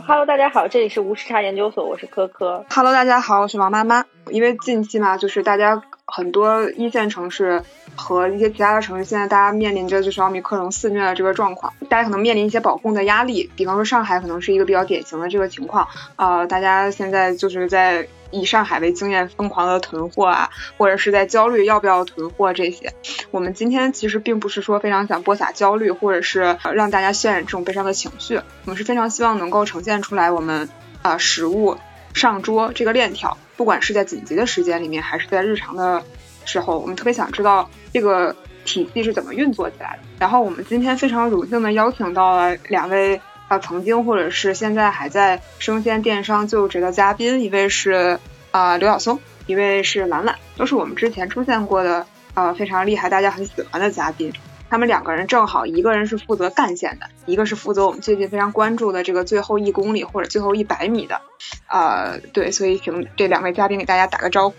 [0.00, 2.64] 哈喽大家好，这里是无时差研究所，我是科科。
[2.68, 4.04] 哈喽大家好，我是王妈妈。
[4.30, 7.62] 因为近期嘛，就是大家很多一线城市
[7.94, 13.50] 和一些其他的城市，现在大家面临着就是奥密克戎肆虐的这个状况，大家可能面临一些保控的压力。
[13.56, 18.06] 比方说上海可能是一个比较典型的这个情况，呃，大家现在就是在。
[18.30, 22.92] 以上海为经验，疯狂的囤货啊，或者是在焦虑要不要囤货这些。
[23.30, 28.36] 我们今天其实并不是说非常想播撒焦虑，或者是让大家渲染这种悲伤的情绪。
[28.36, 30.68] 我们是非常希望能够呈现出来，我们
[31.02, 31.76] 啊食物
[32.14, 36.02] 上桌这个链条，不管是在紧急的时间里面，还是在日常的
[36.44, 38.34] 时候，我们特别想知道这个
[38.64, 40.02] 体系是怎么运作起来的。
[40.18, 43.20] 然后我们今天非常荣幸的邀请到了两位。
[43.48, 48.18] 啊，曾经或者是现在还在生鲜电商就职的嘉宾，一位是
[48.50, 54.32] 啊刘晓松，一位是兰兰，都是我们之前出现过的呃非常厉害，大家很喜欢的嘉宾。
[54.68, 61.20] 他们两个人正好，一个人是负责干线的，一个是负责我们最近非常关注的这个最后一公里或者最后一百米的。
[61.68, 64.56] 呃，对，所以请这两位嘉宾给大家打个招呼。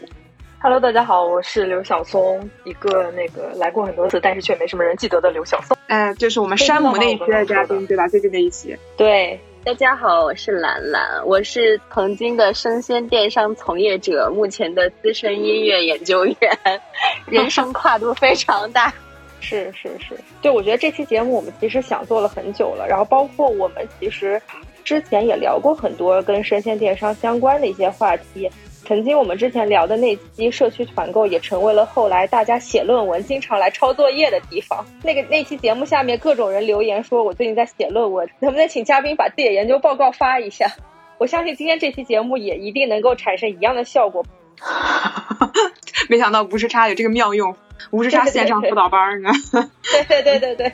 [0.59, 5.77] Hello，大家好，我是刘晓松，一个那个来过很多次，但是却没什么人记得的刘晓松。
[5.86, 8.08] 哎，就是我们山姆那一期的嘉宾，对吧？
[8.08, 8.75] 最近那一期。
[8.97, 16.36] 对，大家好，我是兰兰，我是曾经的生鲜电商从业者，目前的资深音乐研究员，
[17.27, 18.92] 人生跨度非常大。
[19.39, 24.42] 是是是，对我觉得这期节目我们其实想做了很久了，然后包括我们其实
[24.83, 28.49] 之前也聊过很多跟生鲜电商相关的一些话题。
[28.88, 34.85] 曾经我们之前聊的那期社区团购，也成为了后来大家写论文经常来抄作业的地方。
[35.03, 40.71] 那个那期节目下面各种人留言说，我最近在写论文，能不能请嘉宾把自己的研究报告发一下？
[41.17, 44.26] 我相信今天这期节目也一定能够产生一样的效果。
[46.08, 47.53] 没想到吴时差有这个妙用，
[47.92, 49.30] 吴时差线上辅导班呢。
[49.92, 50.71] 对对对对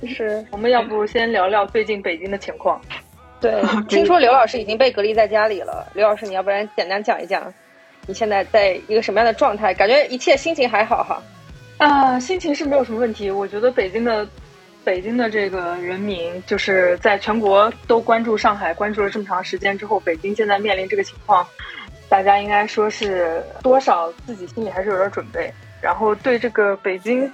[0.00, 0.46] 对，是。
[0.52, 2.80] 我们要不先聊聊最近北京的情况？
[3.40, 5.86] 对， 听说刘老师已经被隔离在家里了。
[5.94, 7.52] 刘老师，你要不然简单讲一讲，
[8.06, 9.74] 你现在在一个什么样的状态？
[9.74, 11.22] 感觉一切心情还好哈？
[11.78, 13.30] 啊，心情是没有什么问题。
[13.30, 14.26] 我觉得北京的
[14.84, 21.46] 北京的这个人民，就是在全国都关注上海，关注了这么长时间之后，北京现在面临这个情况，
[22.08, 27.30] 大家应该说是多少自己心里还是有点准备，然后对这个北京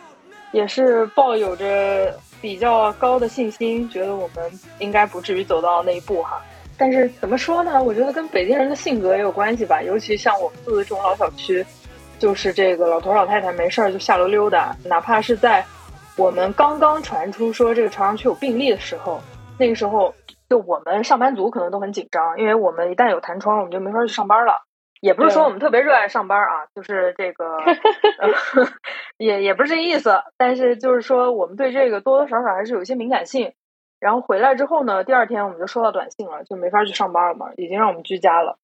[0.51, 2.19] 也是抱有着。
[2.43, 6.43] 比较高的信心，觉得我们应该不至于走到那一步哈。
[6.77, 7.81] 但是怎么说呢？
[7.83, 9.81] 我觉得跟北京人的性格也有关系吧。
[9.81, 11.65] 尤其像我们住的这种老小区，
[12.19, 15.65] 就是这个老头老太太没事儿就下楼溜达，哪怕是在
[16.17, 19.21] 我们刚刚传出说这个朝阳区有病例的时候，
[19.59, 20.13] 那个时候
[20.49, 24.65] 就我们上班族可能都很紧张，因为我们一旦有弹窗，我们就没法去上班了。
[25.03, 27.59] 也不是说我们特别热爱上班啊，就是这个，
[29.19, 30.23] 也也不是这意思。
[30.39, 33.53] 但是就是说，我们对这个多多少少还是有一些敏感性。
[33.99, 38.59] 然后回来之后呢，第二天我们就收到短信了，就没法去上班了嘛，已经让我们居家了。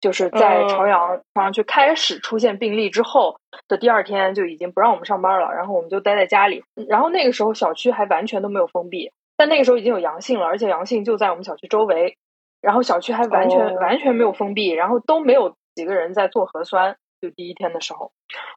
[0.00, 3.38] 就是在朝阳朝阳区开始出现病例之后
[3.68, 5.52] 的第二天，就已经不让我们上班了。
[5.54, 6.64] 然后我们就待在家里。
[6.88, 12.16] 然后那个时候小区还完全都没有封闭，但那个时候已经有阳性了，而且阳性就在我们小区周围。
[12.62, 15.56] 然后小区还完全完全没有封闭，然后都没有。
[15.74, 18.12] 几个人在做核酸，就第一天的时候，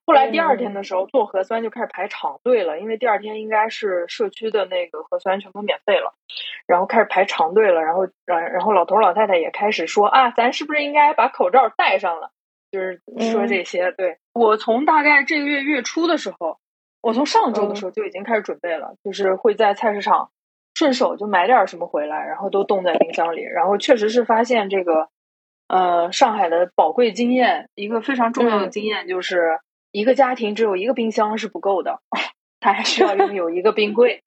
[0.06, 6.14] 后来第二天的时候做核酸就开始排长队了，因为第二天应该是社区的那个核酸全部免费了，
[6.66, 12.32] 然后开始排长队了，然后然然后老头老太太也开始说啊，咱是不是应该把口罩戴上了？
[12.72, 13.02] 就是
[13.32, 13.92] 说这些。
[13.92, 16.58] 对我从大概这个月月初的时候，
[17.02, 20.32] 我从上周的时候就已经开始准备了，就是会在菜市场
[20.74, 25.10] 顺手就买点什么回来，然后都冻在冰箱里，然后确实是发现这个。
[25.74, 29.60] 呃，上海的宝贵经验，一个非常重要的经验就是，
[29.92, 32.00] 一个家庭只有一个冰箱是不够的，
[32.62, 34.22] 他还需要拥有一个冰柜。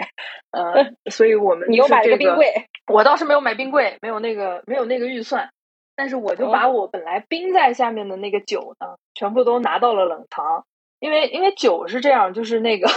[0.50, 5.50] 呃，所以我们 你又买了个冰柜， 我倒是没有买冰柜，没有那个没有那个预算，
[5.94, 10.64] 但是我就把我本来冰在下面的那个酒呢，全部都拿到了冷藏，
[10.98, 12.88] 因为因为酒是这样，就是那个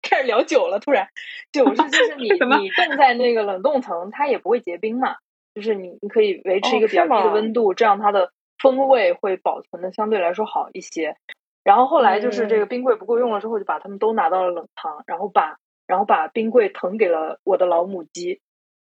[0.00, 1.08] 开始聊酒了，突然
[1.52, 5.16] 酒是就是你你冻在那个冷冻层，它也不会结冰嘛。
[5.56, 11.16] 就是你，你可以维持一个比较低的温度，这样它的风味会保存的相对来说好一些。
[11.64, 15.56] 然后后来就是这个冰柜不够用了之后，就把它们都拿到了冷藏，然后把
[15.86, 18.42] 然后把冰柜腾给了我的老母鸡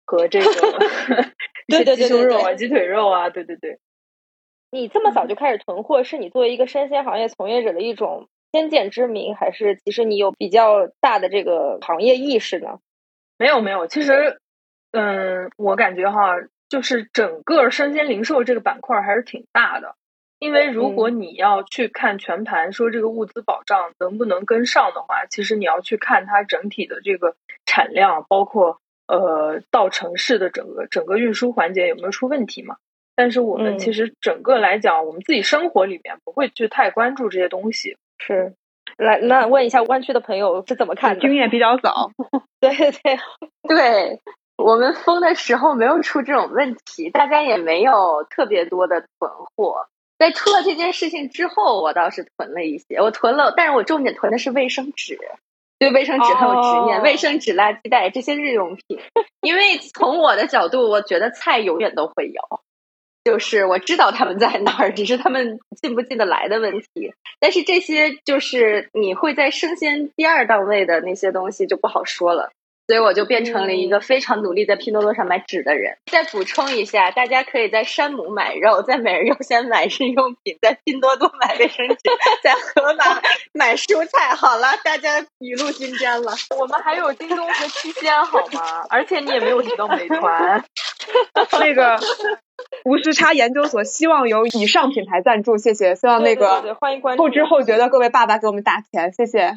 [0.07, 0.47] 和这个
[1.67, 3.81] 对对鸡胸肉啊、鸡腿肉啊，对对对。
[4.71, 12.79] 你这么早就开始囤货，是你作为一个生鲜行业从业者的一种先见之明，还是其实你有比较大的这个行业意识呢？
[13.37, 14.41] 没有没有，其实
[14.93, 16.37] 嗯，我感觉哈。
[16.71, 19.97] 就是整个生鲜零售这个板块还是挺大的，
[20.39, 27.35] 因为如果你要去看全盘，说这个物资保障能不能跟上的话，其实你要去看它整体的这个
[27.67, 32.77] 产量，包括呃到城市的整个整个运输环节有没有出问题嘛。
[33.17, 37.99] 但是我们其实整个来讲，我们自己生活里面不会去太关注这些东西。
[38.19, 38.55] 是，
[38.97, 41.21] 来那问一下湾区的朋友是怎么看的？
[41.21, 42.13] 经验比较早。
[42.61, 42.71] 对
[43.03, 43.19] 对
[43.69, 44.21] 对，
[44.63, 49.89] 我们封的时候没有出这种问题，大家也没有特别多的囤货。
[50.19, 55.19] 在出了这件事情之后，我倒是囤了一些，我囤了，但是我重点囤的是卫生纸，
[55.79, 59.01] 对卫生纸很有执念，卫生纸、垃圾袋这些日用品，
[59.41, 62.61] 因为从我的角度，我觉得菜永远都会有。
[63.23, 67.15] 就是我知道他们在哪儿，只是他们进不进得来的问题。
[67.39, 72.51] 但是这些就是你会在生鲜第二档位的那些东西就不好说了。
[72.91, 75.99] 所以我就变成了一个非常努力在拼多多上买纸的人。
[76.11, 81.97] 再补充一下，大家可以在山姆买肉，在每日优先买日用品，在拼多多买卫生纸，
[82.43, 83.23] 在盒马
[83.55, 84.35] 买蔬菜。
[84.35, 86.33] 好了，大家雨露均沾了。
[86.59, 88.85] 我们还有京东和七鲜，好吗？
[88.91, 90.65] 而且你也没有提到美团。
[91.61, 91.97] 那个
[92.85, 95.95] 无时差研究所希望有以上品牌赞助，谢谢。
[95.95, 99.55] 希望那个欢迎关注后知后觉的各位爸爸给我们打钱，谢谢。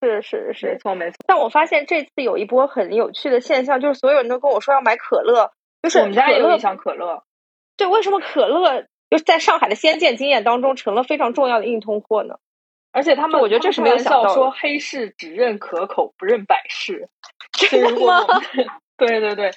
[0.00, 1.16] 是是是，没错没错。
[1.26, 5.52] 但我发现这次有一波很有趣的现象，就是所有人都跟我说要买可乐，
[5.82, 7.24] 就是我们家也有一箱可乐。
[7.76, 12.36] 对，为什么可乐就是在上海的先见经验当中成了非常重要的硬通货呢？
[12.92, 17.10] 而且他们，我觉得这是没有想到说黑市只认可口不认百事，
[17.52, 18.24] 真的吗？
[18.96, 19.50] 对对对，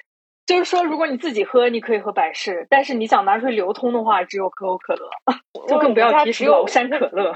[0.46, 5.10] 就是说如果你自己喝，你可以喝百事，但是你想拿出去流通的话，只有可口可乐，
[5.70, 7.34] 就更不要提什么崂山可乐。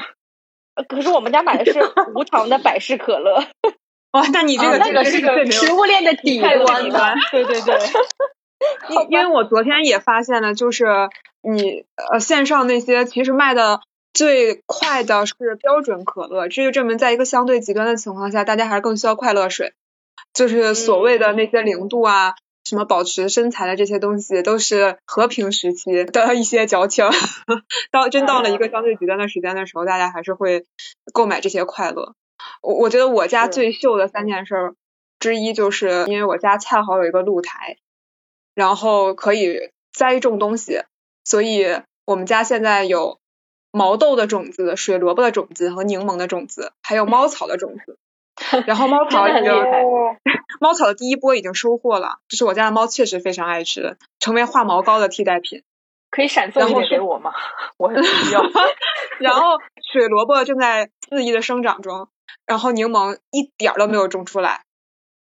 [0.87, 1.79] 可是我们家买的是
[2.15, 3.43] 无糖的百事可乐。
[4.11, 7.77] 哇，那你这个这个是个食物链的底端的， 对对对。
[8.89, 10.85] 因因为我昨天也发现了，就是
[11.41, 13.81] 你呃线上那些其实卖的
[14.13, 19.73] 最快的是标准可乐，这就证明在一个相对极端的情况下，大家还是更需要快乐水，
[20.33, 22.35] 就是所谓的那些零度啊。
[22.63, 27.05] 什么保持身材的这些东西，都是和平时期的一些矫情。
[27.91, 30.65] 到真到了一个相对极端的时间的时候，大家还是会
[31.13, 32.15] 购买这些快乐。
[32.61, 34.75] 我我觉得我家最秀的三件事
[35.19, 37.77] 之一，就是因为我家恰好有一个露台，
[38.55, 40.83] 然后可以栽种东西，
[41.23, 41.65] 所以
[42.05, 43.19] 我们家现在有
[43.71, 47.97] 毛豆的种子、水萝卜的种子和柠檬的种子，还有猫草的种子。
[48.65, 49.53] 然后猫草已经，
[50.59, 55.63] 猫草的第一波已经收获了，就是我家的猫确实非常爱吃，成为化毛膏的替代品。
[56.09, 57.31] 可以闪送一点给我吗？
[57.77, 58.41] 我很需要。
[59.19, 59.57] 然后
[59.91, 62.07] 水萝卜正在肆意的生长中，
[62.45, 64.61] 然后柠檬一点都没有种出来。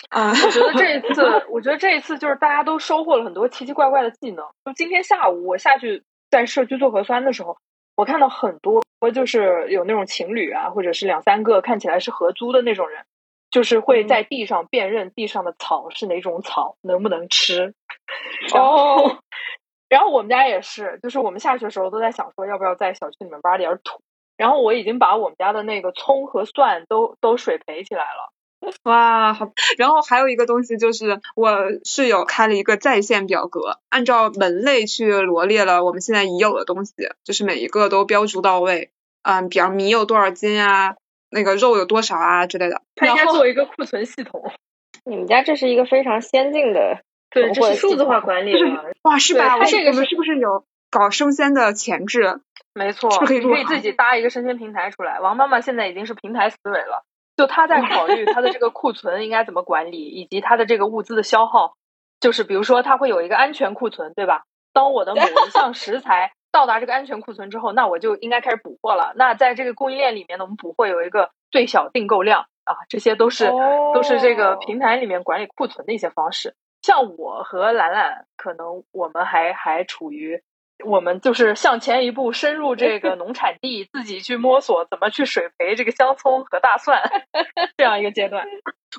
[0.09, 4.45] 啊，我觉得这一次，我觉得这一次就是大家都收获了很多奇奇怪怪的技能。
[4.65, 7.57] 就今天下午我下去在社区做核酸的时候。
[7.99, 8.81] 我看到很多，
[9.13, 13.03] 就是有那种情侣啊，或者是两三个看起来是合租的那种人，
[13.51, 17.73] 就是会在地上辨认地上的草是哪种草，能不能吃。
[18.55, 19.17] 哦，
[19.89, 23.99] 然后我们家也是，就是我们下去的时候都在想说，要不要在小区里面挖点土。
[24.37, 28.31] 然后我已经把我们家的那个葱和蒜都都水培起来了。
[28.83, 29.51] 哇，好！
[29.77, 31.49] 然后还有一个东西就是，我
[31.85, 38.91] 室友开了一个在线表格，按照门类去罗列了我们现在已有的东西，就是每一个都标注到位。
[39.23, 40.95] 嗯，比方米有多少斤啊，
[41.29, 42.81] 那个肉有多少啊之类的。
[42.95, 44.51] 他应该做一个库存系统。
[45.05, 46.99] 你们家这是一个非常先进的，
[47.31, 48.85] 对，这是数字化管理了。
[49.03, 49.57] 哇，是吧？
[49.57, 52.39] 他这个是不是有搞生鲜的潜质？
[52.73, 55.19] 没错，可以可以自己搭一个生鲜平台出来。
[55.19, 57.03] 王妈妈现在已经是平台思维了。
[57.39, 61.75] 就他在考虑 他的这个库存应该怎么管理，以及他的这个物资的消耗。
[62.19, 64.43] 就是比如说，他会有一个安全库存，对吧？
[64.73, 69.13] 当我的某一项食材 到达这个安全库存之后，那我就应该开始补货了。
[69.15, 73.49] 那在这个供应链里面呢，我们补货有一个最小订购量啊，这些都是
[73.93, 76.55] 都是这个平台里面管理库存的一些方式。
[76.81, 80.43] 像我和兰兰，可能我们还还处于。
[80.85, 87.01] 我们就是向前一步，深入这个农产地， 自己去摸索怎么去水培这个香葱和大蒜
[87.77, 88.45] 这样一个阶段。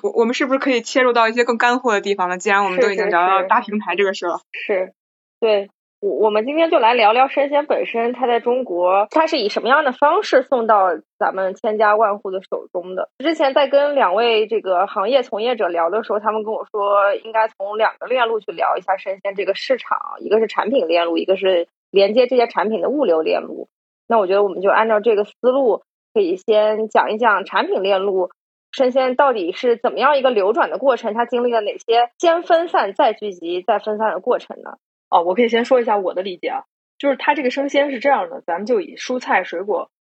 [0.03, 2.37] 我我们是不是可以切入到一些更干货的地方呢？
[2.37, 4.93] 既然我们都已经聊到大平台这个事了，是，
[5.39, 5.69] 对。
[6.01, 10.87] 我我们今天就来聊聊生鲜本身，它在中国它是以什么样的方式送到
[11.19, 13.09] 咱们千家万户的手中的？
[13.19, 23.69] 之前在跟两位这个行业从业者聊的时候，他们跟我说，应该从两个链路去聊一下生鲜这个市场，一个是产品链路，一个是连接这些产品的物流链路。
[24.07, 25.83] 那我觉得我们就按照这个思路，
[26.15, 28.31] 可以先讲一讲产品链路
[28.71, 34.77] 生鲜到底是怎么样一个流转的过程，它经历了哪些先分散再聚集再分散的过程呢？
[35.11, 36.63] 哦，我可以先说一下我的理解啊，
[36.97, 39.91] 就是它这个生鲜是这样的，咱们就以蔬菜水果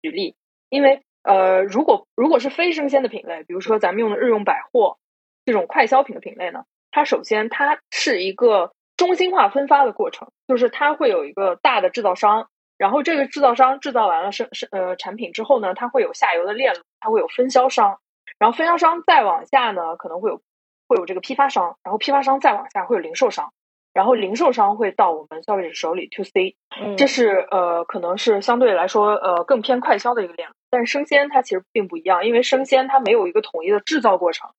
[0.00, 0.36] 举例，
[0.68, 4.98] 因为呃，如果如果是非生鲜的品类，比如说咱们用的日用百货
[5.44, 12.48] 这种快消品的品类呢，它首先它是一个中心化分发的过程，就是它会有一个大的制造商，
[12.78, 17.98] 然后这个制造商制造完了生生呃产品之后呢，它会有下游的链路，它会有分销商，
[18.38, 20.40] 然后分销商再往下呢，可能会有
[20.86, 23.52] 会有这个批发商，然后批发商再往下会有零售商。
[23.92, 26.56] 然后零售商会到我们消费者手里 to C，
[26.96, 30.54] 这是呃可能是相对来说呃更偏快销的一个链路。
[30.70, 34.50] 但是生鲜它其实并不一样，因为生鲜它没有一个统一的制造过程，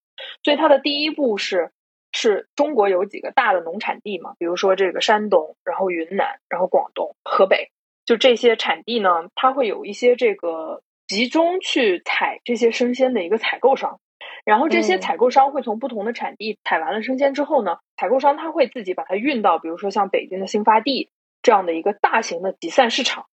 [0.44, 1.72] 所以它的第一步是
[2.12, 7.72] 是中国有几个大的农产地嘛，比如说这个山东，然后云南，然后广东、河北，
[8.06, 14.02] 就这些产地呢，它会有一些这个集中去采这些生鲜的一个采购商。
[14.44, 21.12] 然后这些采购商会从不同的产地采完了生鲜之后呢，采购商他会自己把它运到，比如说像北京的新发地
[21.43, 23.27] 这样的一个大型的集散市场，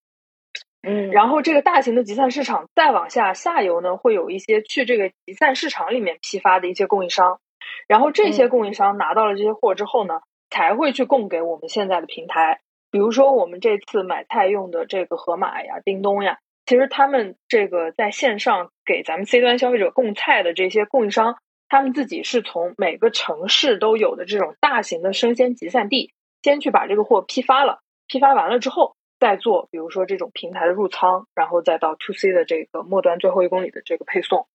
[0.83, 7.41] 嗯，然后这个大型的集散市场再往下下游呢，会有一些去这个集散市场里面批发的一些供应商，
[7.87, 10.21] 然后这些供应商拿到了这些货之后呢，
[10.51, 12.61] 才会去供给我们现在的平台，
[12.91, 16.37] 比如说我们这次买菜用的这个盒马呀、叮咚呀。
[16.67, 34.47] 其实他们这个在线上给咱们 C 端消费者供菜的这些供应商，他们自己是从每个城市都有的这种大型的生鲜集散地，先去把这个货批发了，批发完了之后，再做比如说这种平台的入仓，然后再到 To C 的这个末端最后一公里的这个配送。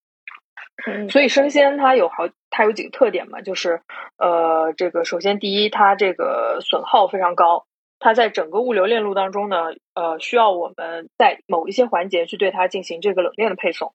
[1.08, 3.80] 所以生鲜它有好，它有几个特点嘛，就是
[4.18, 7.66] 呃，这个首先第一，它这个损耗非常高。
[8.00, 13.94] 它在整个物流链路当中呢，呃，需要我们在某一些环节去对它进行这个冷链的配送，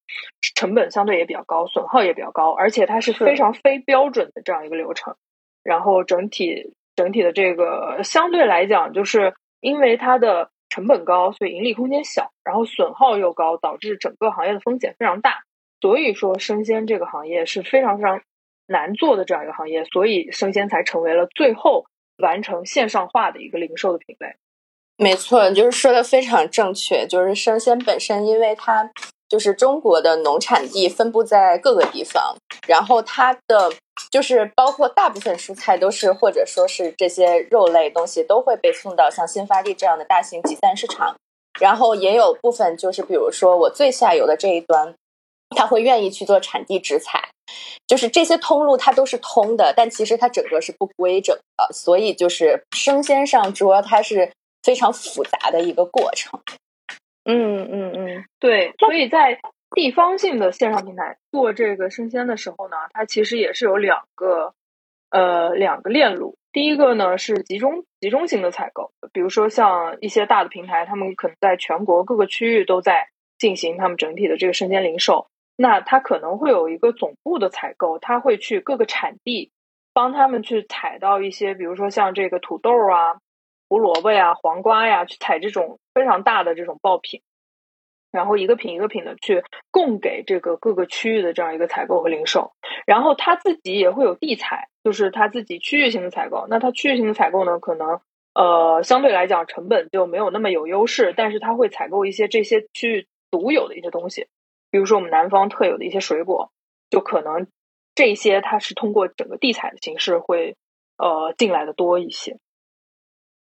[0.56, 5.16] 成本相对也比较高，损耗也比较高，而且它是非常非标准的这样一个流程。
[5.64, 15.44] 然后整体整体的这个相对来讲，就是因为它的成本高，所以盈利空间小，然后损耗又高，导致整个行业的风险非常大。
[15.82, 18.22] 所以说，生鲜这个行业是非常非常
[18.66, 21.86] 难做的这样一个行业，所以生鲜才成为了最后。
[22.20, 24.36] 完成线上化的一个零售的品类，
[24.98, 27.08] 没错，就是说的非常正确。
[27.08, 28.92] 就是生鲜本身，因为它
[29.28, 32.36] 就是中国的农产地分布在各个地方，
[32.68, 33.72] 然后它的
[34.12, 41.16] 就是包括大部分蔬菜都是，或者说是这些肉类东西都会被送到像新发地这样的大型集散市场，
[41.60, 44.94] 然后也有部分就是比如说我最下游的这一端。
[45.56, 47.30] 他会愿意去做产地直采，
[47.88, 54.32] 就是这些通路它都是通的，但其实它整个是不规整的，所以就是生鲜上桌它是
[54.64, 56.40] 非常复杂的一个过程。
[57.26, 59.40] 嗯嗯嗯，对，所以在
[59.76, 64.54] 地方性的线上平台做这个生鲜的时候呢，它其实也是有两个
[65.10, 66.38] 呃两个链路。
[66.52, 75.28] 第一个呢是集中集中型的采购，比如说像一些大的平台，他们可能在全国各个区域都在进行他们整体的这个生鲜零售。
[75.62, 79.52] 那他可能会有一个总部的采购，他会去各个产地
[79.94, 83.18] 帮他们去采到一些，比如说像这个土豆啊、
[83.68, 87.24] 胡萝卜呀、黄瓜呀，去采这种非常大的这种爆品，
[88.10, 92.54] 然后一个品一个品的去供给这个各个区域的这样一个采购和零售。
[92.86, 96.48] 然后他自己也会有地采，就是他自己区域性的采购。
[96.50, 98.00] 那他区域性的采购呢，可能
[98.34, 104.28] 呃相对来讲成本就没有那么有优势，但是他会采购一些这些区域独有的一些东西。
[104.72, 106.52] 比如说我们南方特有的一些水果，
[106.90, 107.48] 就可能
[107.96, 110.56] 这些它是通过整个地采的形式会
[110.98, 112.38] 呃进来的多一些。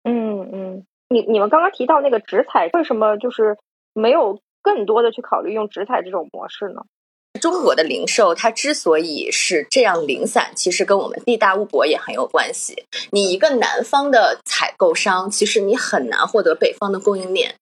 [0.04, 3.58] 嗯嗯，你你们刚刚提到那个直采，为什么就是
[3.94, 6.82] 没有更多的去考虑用直采这种模式呢？
[7.40, 12.86] 中国的零售它之所以是这样零散，其实跟我们地大物博也很有关系。
[13.12, 17.56] 你一个南方的采购商，其实你很难获得北方的供应链，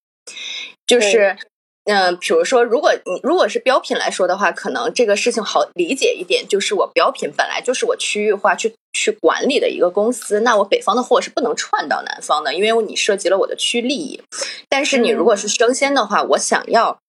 [0.87, 1.37] 就是。
[1.85, 14.21] 嗯，比如说，如果你如果是标品来说的话，可能这个事情好理解一点，就是我标品本来就是我区域化去去管理的一个公司，那我北方的货是不能串到南方的，因为你涉及了我的区利益。
[14.69, 16.99] 但是你如果是生鲜的话，我想要。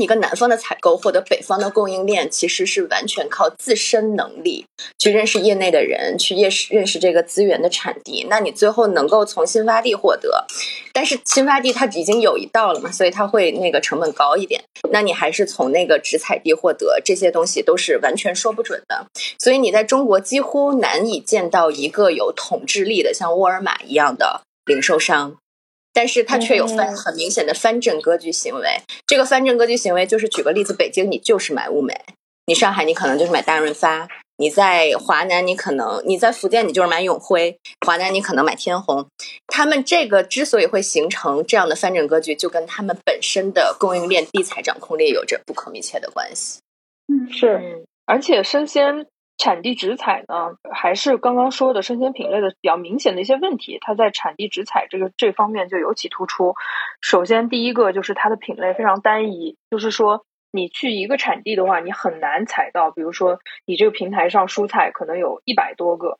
[0.00, 4.66] 一个南方的采购获得北方的供应链，其实是完全靠自身能力
[4.98, 8.26] 去认识业内的人，去认识认识这个资源的产地。
[8.28, 10.46] 那你最后能够从新发地获得，
[10.92, 14.62] 但是新发地它已经有一道了嘛，所以它会那个成本高一点。
[14.90, 19.06] 那你还是从那个直采地获得，这些东西都是完全说不准的。
[19.38, 25.36] 所以你在中国几乎难以见到一个有统治力的像沃尔玛一样的零售商。
[26.00, 28.80] 但是它却有翻很明显的翻正割据行为。
[29.06, 31.94] 这个翻正割据行为就是，举个例子，北京你就是买物美，
[32.46, 39.06] 你上海你可能就是买大润发，你在华南你可能你在福建你就是买永辉，华南你可能买天虹。
[39.46, 46.60] 他们这个之所以会形成这样的翻正割据，就跟他们本身的供应链地采掌控力有着不可密切的关系。
[47.08, 49.04] 嗯，是，而且生鲜
[49.40, 56.56] 产地直采呢，还是刚刚说的生鲜品类的比较明显的一些问题，它在产地直采这个这方面就尤其突出。
[57.00, 66.18] 首先，第一个就是它的品类非常单一，就是说你去一个产地的话，你很难采到，比如说你这个平台上蔬菜可能有一百多个，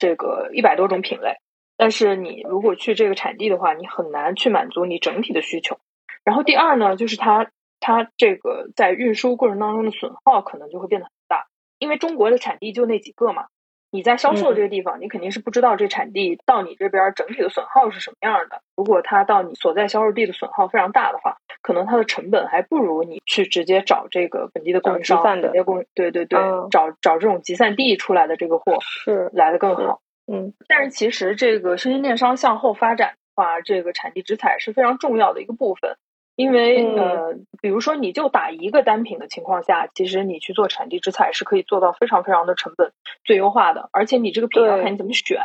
[0.00, 1.36] 这个一百多种品类，
[1.76, 5.78] 但是你如果去这个产地的话，你很难去满足你整体的需求。
[6.24, 11.46] 然后第二呢，就是它它这个在运输过程当中的损耗可能就会变得很大。
[11.82, 13.46] 因为中国的产地就那几个嘛，
[13.90, 18.62] 你在销售这个地方，你肯定是不知道这产地到你这边整体的损耗是什么样的。
[18.76, 25.24] 如果它到你所在销售地的损耗非常大的话，可能它的成本还不如你去直接找这个本地的供应商，
[25.64, 26.38] 供对对对，
[26.70, 30.00] 找找这种集散地出来的这个货是来的更好。
[30.32, 35.96] 嗯，但是其实这个生鲜电商向后发展的话，这个产地直采是非常重要的一个部分。
[36.34, 42.92] 因为呃，比如说你就打一个单品的情况下，其实你去做产地直采是可以做到非常非常的成本
[43.24, 45.40] 最优化的，而且你这个品要看你怎么选。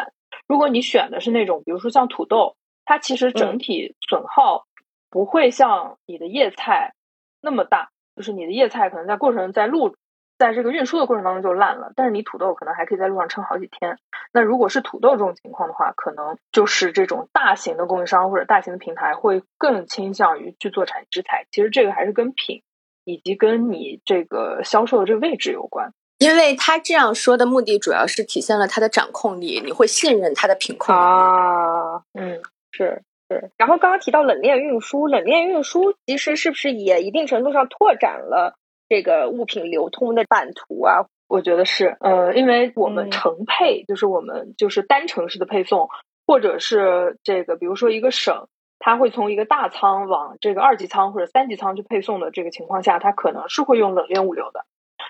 [0.47, 4.65] 如果你选的是那种，比如说像土豆，它其实整体损耗
[5.09, 6.93] 不会像你的叶菜
[7.41, 9.95] 那么大，就是你的叶菜可能在过程在路。
[10.37, 13.97] 在这个运输的过程当中就烂了，但是你土豆可能还可以在路上撑好几天。
[14.31, 21.45] 那如果是土豆这种情况的话，可能就是这种大型的供应商或者大型的平台会更倾向于去做产地直采。
[21.51, 22.61] 其实这个还是跟品
[23.03, 25.91] 以及跟你这个销售的这个位置有关。
[26.19, 32.01] 因为他这样说的目的主要是体现了他的掌控力，你会信任他的品控啊。
[32.13, 32.41] 嗯，
[32.71, 33.51] 是是。
[33.55, 38.55] 然后刚刚提到冷链运输，冷链运输其实是不是也一定程度上拓展了？
[38.89, 45.89] 这个物品流通的版图啊，我觉得是，呃，因为我们城配就是我们就是单城市的配送，
[46.25, 48.47] 或者是这个，比如说一个省，
[48.79, 54.65] 它会从一个大仓往这个二级仓或者三级仓去配送的这个情况下，它可能是会用冷链物流的。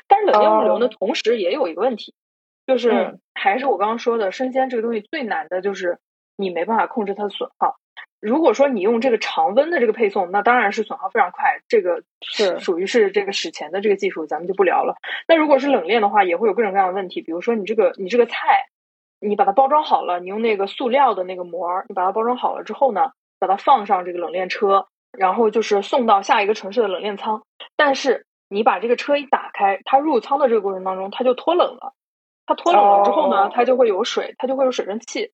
[0.07, 2.15] 但是冷链物流呢，同时也有一个问题，
[2.65, 5.99] 就是还是我刚刚说的，生鲜这个东西最难的就是
[6.35, 7.75] 你没办法控制它的损耗。
[8.19, 14.95] 如果说你用这个常温的这个配送，那当然是损耗非常快，这个是属于是这个史前的这个技术，咱们就不聊了。
[15.27, 18.65] 那如果是冷链的话，也会有各种各样的问题，比如说你这个你这个菜，
[19.19, 27.43] 你把它包装好了，你用那个塑料的那个膜，你把它包装好了之后呢，把它放上这个冷链车，然后就是送到下一个城市的冷链仓。
[27.75, 31.93] 但是你把这个车一打开，它入仓的这个过程当中，它就脱冷了。
[32.47, 35.31] 它脱冷了之后呢，它就会有水，它就会有水蒸气。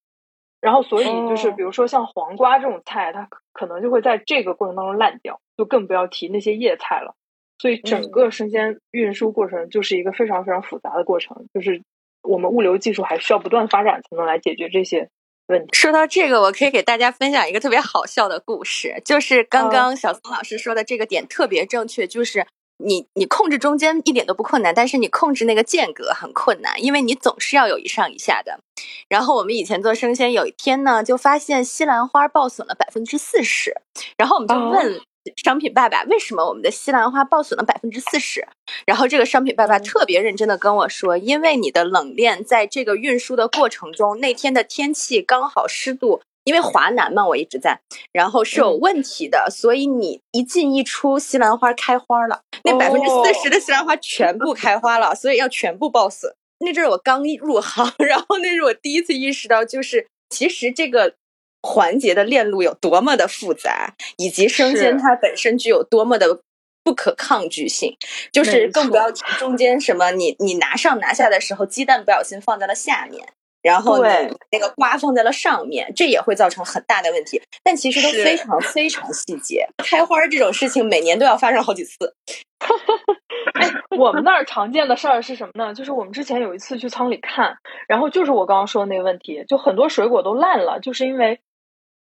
[0.64, 7.16] 然后，所以就是，比如说像黄瓜这种菜，它可能就会在这个过程当中烂掉，就更不要提那些叶菜了。
[7.60, 11.82] 所以，整个生鲜运输过程就是一个非常非常复杂的过程，就是
[12.22, 15.10] 我们物流技术还需要不断发展，才能来解决这些
[15.48, 15.74] 问题。
[15.74, 22.48] 说到这个，我可以给大家分享一个特别好笑的故事，就是刚刚小松老师说的这个点特别正确，就是。
[22.84, 28.60] 你你控制中间一点都不困难，但是你控制那个间隔很困难，因为你总是要有一上一下的。
[29.08, 33.76] 然后我们以前做生鲜，有一天呢，就发现西兰花爆损了百分之四十，
[34.18, 35.02] 然后我们就问
[35.42, 38.46] 商品爸爸，为什么我们的西兰花爆损了百分之四十？
[38.86, 46.22] 然后这个商品爸爸特别认真的跟我说，因为你的冷链在这个运输的过程中，那天的天气刚好湿度。
[46.44, 47.80] 因为华南嘛，我一直在，
[48.12, 56.34] 然后是有问题的，所以你一进一出，西兰花开花了，那百分之四十的西兰花全部开花了，所以要全部爆损。
[56.60, 61.16] 那阵儿我刚入行， 然后那是我第一次意识到，就是其实这个
[61.62, 66.40] 环节的链路有多么的复杂，以及生鲜它本身具有多么的
[66.84, 67.98] 不可抗拒性，
[68.32, 73.28] 就是更不要提中间什么，你你拿上拿下的时候，鸡蛋不小心放在了下面。
[73.64, 74.10] 然后呢，
[74.52, 77.42] 那个瓜放在了上面，这也会造成很大的问题。
[77.64, 79.66] 但其实都非常非常细节。
[79.78, 82.14] 开花这种事情每年都要发生好几次。
[83.60, 85.74] 哎，我们那儿常见的事儿是什么呢？
[85.74, 91.40] 就是我们之前有一次去仓里看，然后就是我刚刚说的那个问题，就很多水果都烂了，就是因为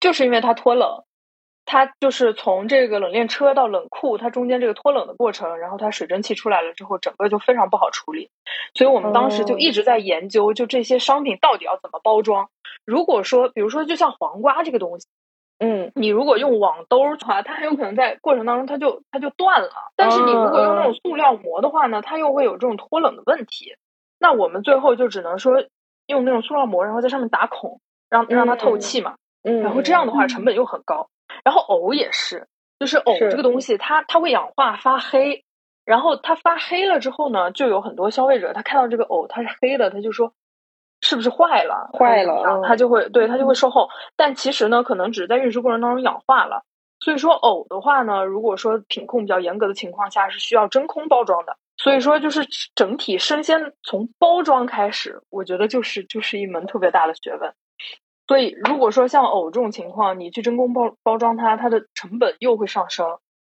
[0.01, 1.05] 就是因为它脱冷。
[1.65, 8.31] 它就是从这个冷链车到冷库，它中间这个脱冷的过程，然后它水蒸气出来了之后，整个就非常不好处理。
[8.75, 12.49] 所以我们当时就一直在研究，就这些商品到底要怎么包装。
[12.85, 15.07] 如果说，比如说，就像黄瓜这个东西，
[15.59, 19.71] 嗯，你如果用网兜的话，它很有可能在过程当中它就它就断了。
[19.95, 23.77] 但是你如果用那种塑料膜的话呢，它又会有这种脱冷的问题。
[24.19, 25.65] 那我们最后就只能说
[26.07, 29.15] 用那种塑料膜，然后在上面打孔，让让它透气嘛。
[29.45, 31.09] 嗯，然后这样的话成本又很高。
[31.45, 35.45] 然后藕也是，就是藕这个东西，它它会氧化发黑，
[35.85, 40.33] 然后它发黑了之后呢，就有很多消费者他看到这个藕它是黑的，他就说
[41.01, 41.91] 是不是坏了？
[41.99, 43.89] 坏了，他就会对他就会售后。
[44.17, 46.63] 但其实呢，可能只是在运输过程当中氧化了。
[47.01, 51.57] 所以说藕的话呢，如果说品控比较严格的情况下，是需要真空包装的。
[51.77, 57.53] 所以说，就是整体生鲜从包装开始，我觉得就是就是一门特别大的学问。
[58.33, 63.07] 所以，如果说像藕这种情况，你去真空包包装它，它的成本又会上升，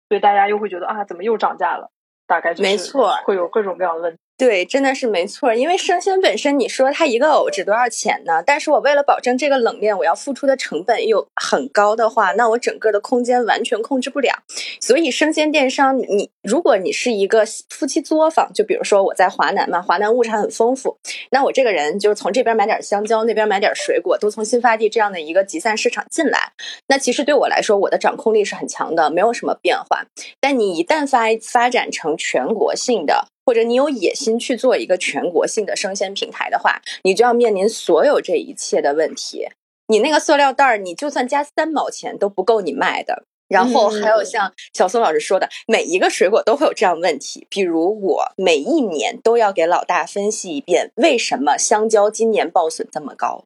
[0.10, 1.92] 所以大家又会觉得啊，怎么又涨价了？
[2.26, 4.20] 大概就是没错，会有各种各样的问题。
[4.36, 5.54] 对，真的是没错。
[5.54, 8.44] 因为生鲜本身，你说它一个藕值多少钱呢？
[8.46, 14.34] 但是我为了保证这个冷链，我要付出的成本又很高的话，那我整个的空间完全控制不了。
[14.82, 20.98] 所以生鲜电商，你如果你是一个夫妻作坊，就比如说我在华南嘛，华南物产很丰富，
[21.30, 26.54] 那我这个人就是从这边买点香蕉，那边买点水果，都从新发地这样的一个集散市场进来。
[26.88, 30.06] 那其实对我来说，我的掌控力是很强的，没有什么变化。
[30.42, 39.48] 但你一旦发发展成全国性的，或者你有野心去做一个全国性的生鲜平台的话，你就要面临所有这一切的问题。
[39.88, 43.26] 你那个塑料袋儿，你就算加三毛钱都不够你卖的。
[43.50, 47.46] 然后还有像小松老师说的，每一个水果都会有这样问题。
[47.50, 53.46] 比如我每一年都要给老大分析一遍，为什么香蕉今年报损这么高。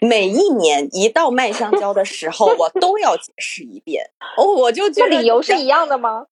[0.00, 4.10] 每一年一到卖香蕉的时候，我都要解释一遍。
[4.36, 6.26] 哦，我就觉得理由是一样的吗？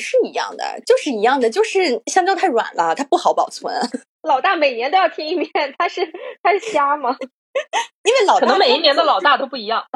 [0.00, 3.74] 是一样的，就是一样的，就是香蕉太软了，它不好保存。
[4.22, 7.16] 老大每年都要听一遍，他是他是瞎吗？
[8.04, 9.84] 因为老可能每一年的老大都不一样。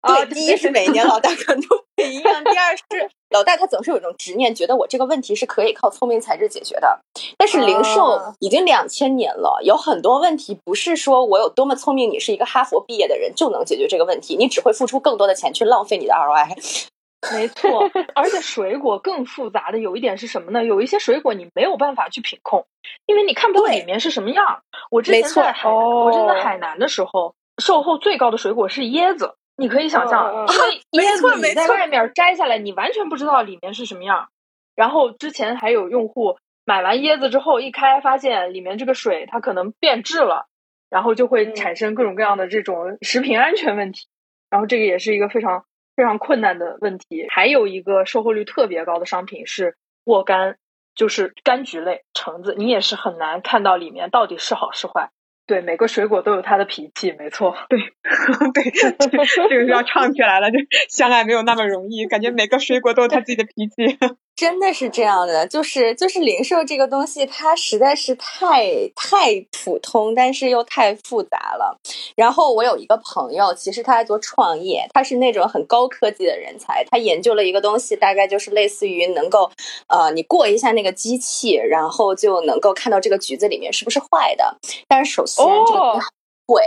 [0.00, 7.00] 啊，第一是每一年老大可能都不一样，第二是老大他总是有一种执念，觉得我这个问题是可以靠聪明才智解决的。
[7.36, 16.86] 但是零售已经两千年了，有很多问题不是说我有多么聪明，你是一个哈佛毕业的人就能解决这个问题，你只会付出更多的钱去浪费你的 ROI。
[17.32, 20.64] 没错，而且水果更复杂的有一点是什么呢？
[20.64, 22.66] 有一些水果你没有办法去品控，
[23.06, 24.62] 因为你看不到里面是什么样。
[24.90, 29.34] 我之前在海，我之前在海南的时候，售后最高的水果是椰子。
[29.56, 30.46] 你可以想象，
[30.90, 34.28] 因为椰子你在外面摘下来，你完全不知道里面是什么样。
[34.74, 36.36] 然后之前还有用户
[36.66, 40.46] 买完椰子之后一开，发现里面这个水它可能变质了，
[40.90, 44.06] 然后就会产生各种各样的这种食品安全问题。
[44.50, 45.64] 然后这个也是一个非常。
[45.96, 50.56] 非常困难的问题，还有一个售后率特别高的商品是沃柑，
[50.94, 55.10] 就是柑橘类橙子，你也是很难看到里面到底是好是坏。
[55.46, 57.56] 对，每个水果都有它的脾气，没错。
[57.68, 57.78] 对，
[58.52, 60.58] 对，这个就要唱起来了，就
[60.90, 63.98] 相爱没有那么容易，感觉每个水果都有它自己的脾气。
[64.36, 71.80] 真的是这样的，就是就是零售这个东西，它实在是太太普通，但是又太复杂了。
[72.14, 79.50] 然后我有一个朋友，其实他在做创业，他是那种很高科技的人才，他研究了一个东西，大概就是类似于能够
[79.88, 84.58] 呃，你过一下那个机器，然后就能够看到这个橘子里面是不是坏的。
[84.86, 85.98] 但是首先这个
[86.44, 86.62] 贵，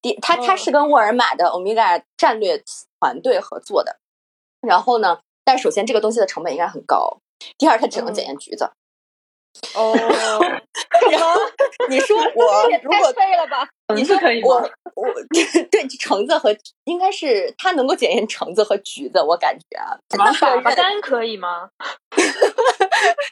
[0.00, 2.62] 第他他是跟沃尔玛的欧米伽战略
[2.98, 3.98] 团队合作的，
[4.62, 5.18] 然后呢？
[5.44, 7.18] 但首先，这个东西的成本应该很高。
[7.58, 8.70] 第二，它只能检验橘子。
[9.76, 9.94] 哦，
[11.12, 11.40] 然后
[11.88, 13.68] 你说我如果废了吧？
[13.94, 14.54] 你说可以我
[14.96, 15.06] 我
[15.70, 19.94] 对橙子和应该是它能够检验橙子和橘子，我感觉啊。
[20.16, 21.68] 那粑粑干可以吗？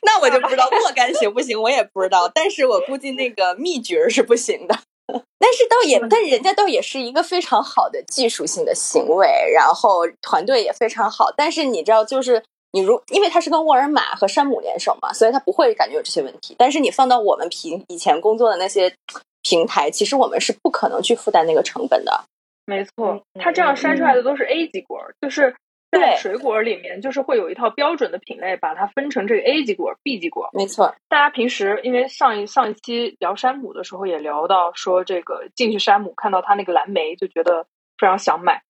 [0.05, 2.29] 那我就不知道莫干行不行，我也不知道。
[2.33, 4.79] 但是我估计那个蜜橘是不行的。
[5.39, 11.33] 但是倒也，但人家倒也是一个非常好的技术性的行为，然后团队也非常好。
[11.37, 16.55] 但是你知道，就是你如因为他是跟沃尔玛和山姆联手嘛，所以他不会感觉有这些问题。
[16.59, 18.95] 但是你放到我们平以前工作的那些
[19.43, 22.25] 平台，其实我们是不可能去负担那个成本的。
[22.65, 25.55] 没错，他这样筛出来的都是 A 级果，就是。
[25.99, 30.49] 在水果里面，就是会有一套标准的品类，把它分成这个 A 级果、B 级果。
[30.55, 37.67] 没错，大家平时因为上一上一期聊山姆的时候也聊到，说这个进去山姆看到它那个蓝莓就觉得
[37.99, 38.63] 非常想买。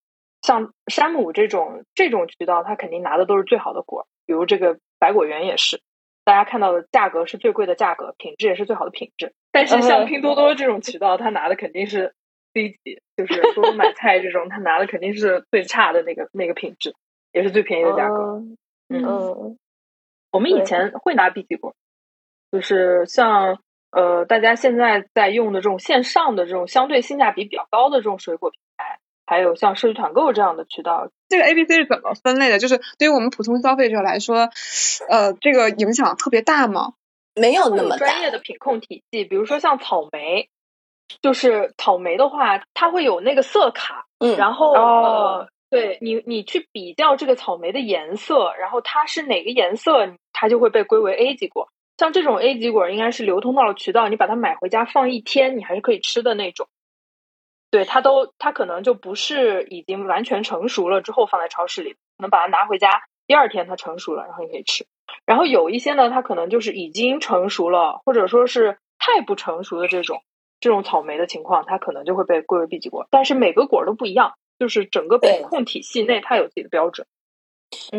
[0.43, 5.81] 像山姆这种这种渠道，它肯定拿的都是最好的果，比如这个百果园也是，
[6.25, 9.33] 大家看到的价格是最贵的价格，品质也是最好的品质。
[9.53, 12.15] 但是像拼多多这种渠道，他拿的肯定是
[12.53, 16.93] C 级，就是多多买菜这种，他拿的肯定是最差的那个那个品质。
[17.33, 18.43] 也是最便宜的价格。
[18.89, 19.59] 嗯，
[20.31, 21.75] 我们以前会拿 B 级果，
[22.51, 23.59] 就是像
[23.91, 31.09] 呃，大家现在在用的这种线上的这种相对性价比比较高的这种水果品牌，还有像社区团购这样的渠道。
[31.29, 32.59] 这个 A、B、C 是怎么分类的？
[32.59, 34.51] 就是对于我们普通消费者来说，
[35.09, 36.93] 呃，这个影响特别大吗？
[37.35, 39.25] 没有那么专业的品控体系。
[39.25, 40.51] 比如说像草莓，
[41.23, 45.49] 就是草莓的话，它会有那个色卡，嗯，然后呃。
[45.73, 51.71] 对你，你去比较这个草莓的颜色，然后它是哪个颜色，它就会被归为 A 级果。
[51.97, 56.69] 像这种 A 级果，应该是流通到了渠道，你把它买回家放一天，你还是可以吃的那种。
[57.71, 64.85] 对，它都它可能就不是已经完全成熟了之后放在超市里，能把它拿回家，第二天它成熟了，然后你可以吃。
[65.25, 70.23] 然后有一些呢，它可能就是已经成熟了，或者说是太不成熟的这种
[70.61, 73.07] 这种草莓的情况，它可能就会被归为 B 级果。
[73.11, 77.05] 但是每个果都不一样，就是整个北控体系内它有自己的标准。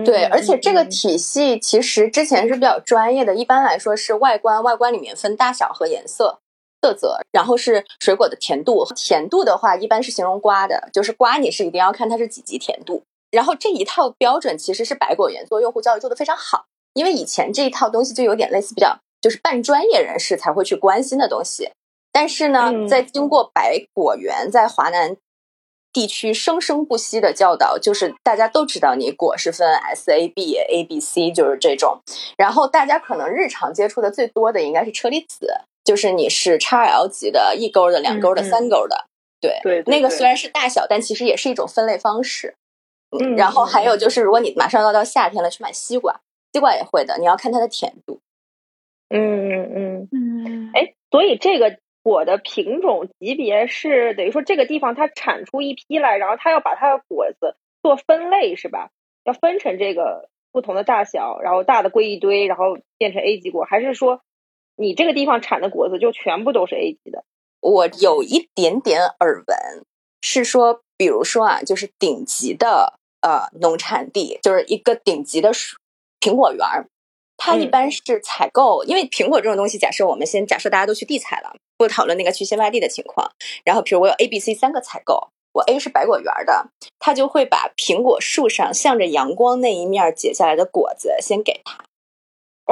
[0.06, 6.40] 对，而且这个体系其实之前是比较专业的，一般来说是外观，外观里面分大小和颜色。
[6.82, 8.86] 色泽，然后是水果的甜度。
[8.96, 13.04] 甜度的话，一般是形容瓜的，就是瓜你是一定要看它是几级甜度。
[13.32, 21.72] 然后这一套标准其实是百果园做用户教育做的非常好，因为以前这一套东西就有点类似比较就是半专业人士才会去关心的东西。
[22.12, 25.16] 但是呢，在经过百果园在华南
[25.94, 32.02] 地区生生不息的教导，就是大家都知道你果是分 S A B A B C，就是这种。
[32.36, 35.62] 然后大家可能日常接触的最多的应该是车厘子。
[35.86, 39.06] 就是你是叉 L 级的，一勾的、两勾的、三勾的，
[39.42, 42.56] 对对，那个虽然是大小，但其实也是一种分类方式。
[43.20, 46.22] 嗯，然后还有就是，如果你马上要到夏天了，去买西瓜，
[46.54, 48.22] 西瓜也会的，你要看它的甜度。
[49.10, 58.92] 嗯嗯嗯嗯，哎，所以这个果的品种级别是等于说这个地方它产出一批来，然后它要把它的果子做分类是吧？
[59.24, 64.22] 要分成这个不同的大小，然后大的归一堆，然后变成 A 级果，还是说？
[64.76, 67.24] 你这个地方产的果子就全部都是 A 级的？
[67.60, 69.86] 我有一点点耳闻，
[70.20, 75.52] 是说，比如说啊，就是顶级的呃农产地，就是一个顶级的
[76.20, 76.88] 苹果园儿，
[77.46, 83.30] 它一般是采购，因为苹果这种东西，假设我们先假设大家都去地采了，不讨论那个去新外地的情况，
[83.66, 86.68] 然后比如我有 A、B、C 三个采购，我 A 是百果园的，
[87.00, 91.84] 他就会把苹果树上向着阳光那一面结下来的果子先给他，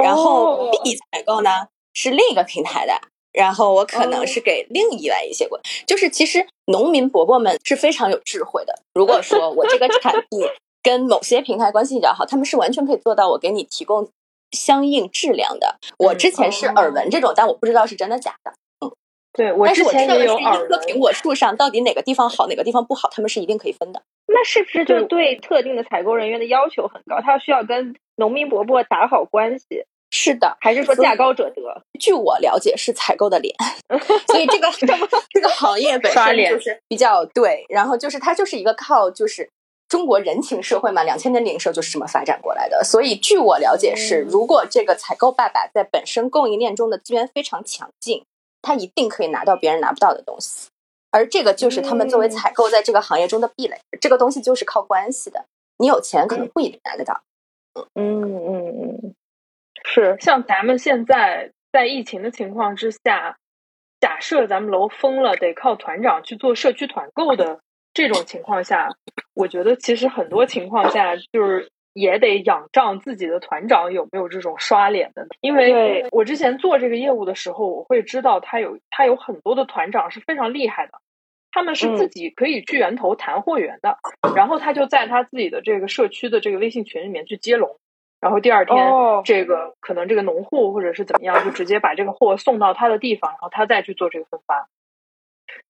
[0.02, 1.68] 然后 B 采购呢？
[1.94, 2.98] 是另一个平台的，
[3.32, 8.80] 然后我可能是给另一外一些果，就是其实农民伯伯们是非常有智慧的。
[8.94, 10.50] 如果说我这个产地
[10.82, 14.08] 跟某些平台关系比较好，他们是完全可以做到我给你提供
[14.52, 15.78] 相应质量的。
[15.98, 18.52] 我之前是耳闻这种，但我不知道是真的假的。
[18.84, 18.92] 嗯，
[19.32, 20.80] 对我之前也有耳闻。
[20.80, 24.02] 苹果树上到底哪个地方好，哪个地方不好，他们是一定可以分的。
[24.26, 27.20] 那是不是就对特定的采购人员的要求很高？
[27.20, 29.84] 他需要跟农民伯伯打好关系。
[30.14, 31.62] 是的，还是说价高者得？
[31.98, 33.54] 据我了解，是采购的脸，
[34.28, 34.68] 所以这个
[35.32, 37.64] 这个行业本身就是比较对。
[37.70, 39.48] 然后就是它就是一个靠就是
[39.92, 42.82] 中国人情社会嘛，两千年零售就是这么发展过来的。
[42.82, 48.24] 所以据我了解是，如果这个采购爸爸在本身供应链中的资源非常强劲，
[48.62, 50.70] 他一定可以拿到别人拿不到的东西。
[51.10, 53.82] 而这个就是他们作为采购在这个行业中的壁垒。
[54.00, 55.44] 这个东西就是靠关系的，
[55.76, 57.20] 你有钱可能不一定拿得到。
[57.92, 58.68] 嗯嗯
[59.02, 59.14] 嗯。
[59.84, 63.36] 是像咱们现在在疫情的情况之下，
[64.00, 67.60] 假设咱们楼封了，得靠团长去做社区团购的
[67.94, 68.88] 这种情况下，
[69.34, 75.26] 我觉得其实很多情况下就是也得仰仗自己的团长有没有这种刷脸的。
[75.40, 80.92] 因为我之前做这个业务的时候，我会知道他有他有很多的团长是非常厉害的，
[81.50, 83.98] 他们是自己可以去源头谈货源的，
[84.34, 87.76] 然后他就在他自己的这个社区的这个微信群里面去接龙。
[88.20, 88.76] 然后第二天，
[89.24, 94.68] 这个可能这个农户或者是怎么样，就直接把这个货送到他的地方，然后他再去做这个分发。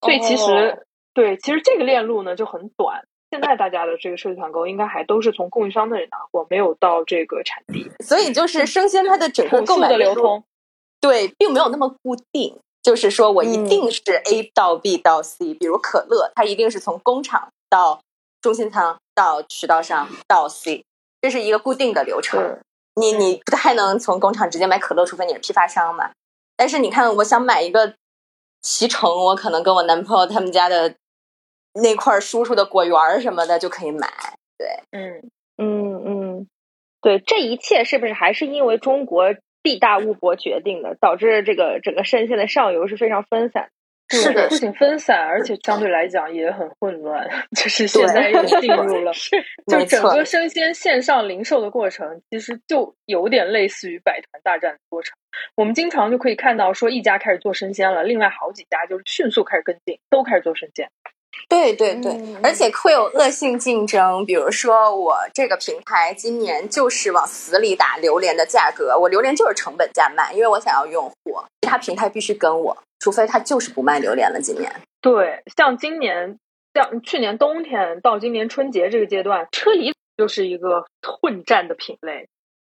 [0.03, 3.03] 所以其实对，其实这个链路呢就很短。
[3.31, 7.91] 现在大家的这个社区团购应该还都是从供应商那里拿货，没有到这个产地。
[8.05, 10.45] 所以就是生鲜它的整个购买的流通，
[11.01, 12.59] 对，并没有那么固定。
[12.83, 18.01] 就是说我一定是 A 到 B 到 C，比如可乐，它一定是从工厂到
[18.41, 20.85] 中心仓到渠道商到 C。
[21.21, 22.59] 这是一个固定的流程，
[22.97, 26.11] 你你不太能从工厂直接买可乐，除非你是批发商嘛。
[26.57, 27.95] 但是你看，我想买一个
[28.63, 30.97] 脐橙，我可能跟我男朋友他们家的
[31.75, 34.09] 那块叔叔的果园什么的就可以买。
[34.59, 36.49] 对，嗯嗯嗯，
[37.01, 43.71] 对，这一切是不是还是因为中国地大物博决定的，导致这个整个生鲜的上游是非常分散。
[44.11, 47.27] 是的，不仅分散，而且相对来讲也很混乱。
[47.57, 49.13] 就是现在又进入了，
[49.67, 55.17] 就整个生鲜线上零售的过程，其实就有点类似于百团大战的过程。
[55.55, 60.91] 我们经常就可以看到，说一家开始做生鲜了，另外好几家就是迅速开始跟进，都开始做生鲜。
[61.49, 64.25] 对对对，而且会有恶性竞争。
[64.25, 74.41] 比如说，我这个平台今年就是往死里打榴莲的价格，我榴莲就是成本价卖，因为我想要用户，其他平台必须跟我，除非他就是不卖榴莲了。
[74.41, 76.39] 今年，对，像今年，
[76.73, 82.29] 像去年冬天到今年春节这个阶段，车厘子就是一个混战的品类，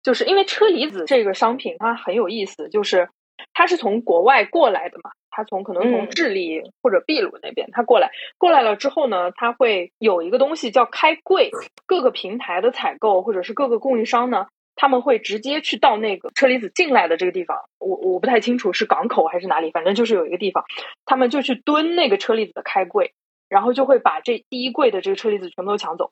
[0.03, 3.09] 就是因为车厘子这个商品它很有意思，就是
[3.53, 5.11] 它是从国外过来的嘛。
[5.35, 11.51] 他从可能从智利或者秘鲁那边，他过来过来了之后呢，他会有一个东西叫开柜，
[11.85, 20.63] 各个平台的采购或者是各个供应商呢，他们会直接去到那个车厘子进来的这个地方，我我不太清楚是港口还是哪里，反正就是有一个地方，
[21.05, 23.13] 他们就去蹲那个车厘子的开柜，
[23.49, 26.11] 然后就会把这第一柜的这个车厘子全部都抢走。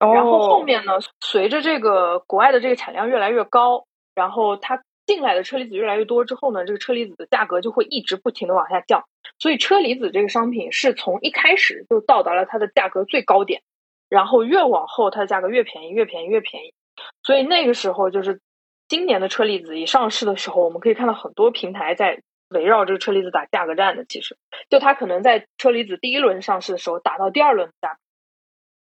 [0.00, 9.04] 然后后面呢，随着这个国外的这个产量越来越高，然后它进来的车厘子越来越多之后呢，这个车厘子的价格就会一直不停的往下降。
[9.38, 13.62] 所以车厘子这个商品是从一开始就到达了它的价格最高点，
[14.08, 16.74] 然后越往后它的价格越便宜，越便宜，越便宜。
[17.22, 18.40] 所以那个时候就是
[18.88, 24.04] 今年的车厘子一上市的时候，我们可以看到很多平台在围绕这个车厘子打价格战的。
[24.04, 24.36] 其实，
[24.70, 28.00] 就它可能在车厘子第一轮上市的时候打到第二轮价格。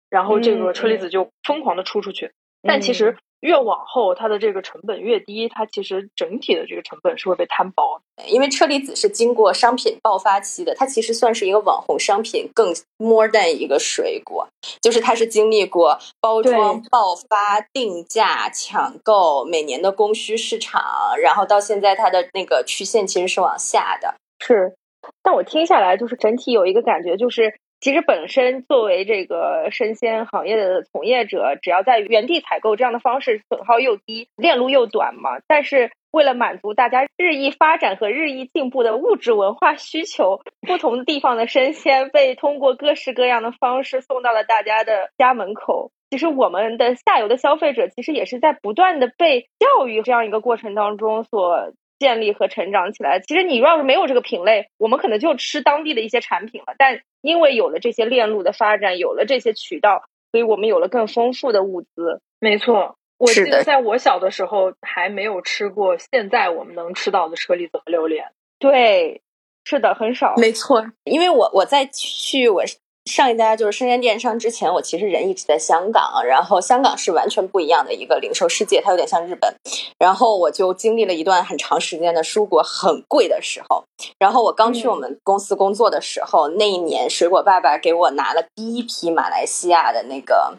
[0.10, 8.00] 然后这个车厘子就疯狂的出出去，但其实越往后它的这个成本越低，它其实整体的这个成本是会被摊薄。
[8.28, 14.48] 因为车厘子是经过商品爆发期的，它其实算是一个网红商品，更 more than 一个水果，
[14.82, 20.84] 就是它是经历过包装爆发、定价抢购、每年的供需市场，
[21.20, 24.14] 然后到现在它的那个曲线其实是往下的。
[24.40, 24.76] 是，
[25.24, 27.56] 但我听下来就是整体有一个感觉就是。
[27.82, 35.40] 其实本身作为这个生鲜行业的从业者，只要在原地采购这样的方式，损耗又低，链路又短嘛。
[35.48, 45.92] 但是为了满足大家日益发展和日益进步的物质文化需求，不同地方的生鲜被通过各式各样的方式送到了大家的家门口。
[46.12, 51.74] 其实我们的下游的消费者，其实也是在不断的被教育这样一个过程当中所。
[52.02, 53.20] 建立和成长起来。
[53.20, 56.74] 其实你要是没有这个品类，我们可能就吃当地的一些产品了。
[56.80, 62.20] 但因为有了这些链路的发展，有了这些渠道，所以我们有了更丰富的物资。
[62.40, 68.32] 没错，我记得在我小的时候还没有吃过现在我们能吃到的车厘子和榴莲。
[68.58, 69.22] 对，
[69.64, 70.34] 是的，很少。
[70.38, 72.64] 没错，因为我我在去我。
[73.12, 79.54] 上一家就是生鲜电商之前，我其实人一直在香港，然后香港是完全不一样的一个零售世界，它有点像日本。
[80.00, 83.84] 然后我就经历了一段很长时间的蔬果很贵的时候。
[84.18, 90.58] 然后我刚去我们公司工作的时候，那一年水果爸爸给我拿了第一批马来西亚的那个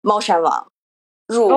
[0.00, 0.66] 猫山王
[1.26, 1.50] 入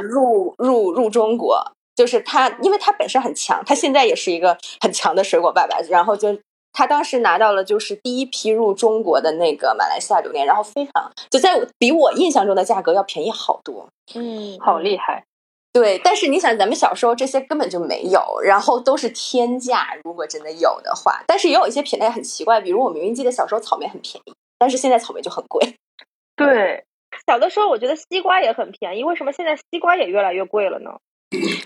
[0.00, 6.38] 入入入中国，就是他，因为他本身很强，他现在也是一个很强的水果爸爸，然后就。
[6.72, 15.24] 他当时拿到了就是第一批入中国的那个马来西亚榴莲，然后非常就在比我印象中的价格要便宜好多，嗯，好厉害。
[15.72, 19.96] 对，但是你想，咱们小时候这些根本就没有，然后都是天价。
[20.02, 25.76] 如果真的有的话，但是也有一些品类很奇怪，比如我明明记得小时候草莓很便宜，但是现在草莓就很贵。
[26.34, 26.84] 对，
[27.24, 30.90] 小的时候我觉得西瓜也很便宜，为什么现在西瓜也越来越贵了呢？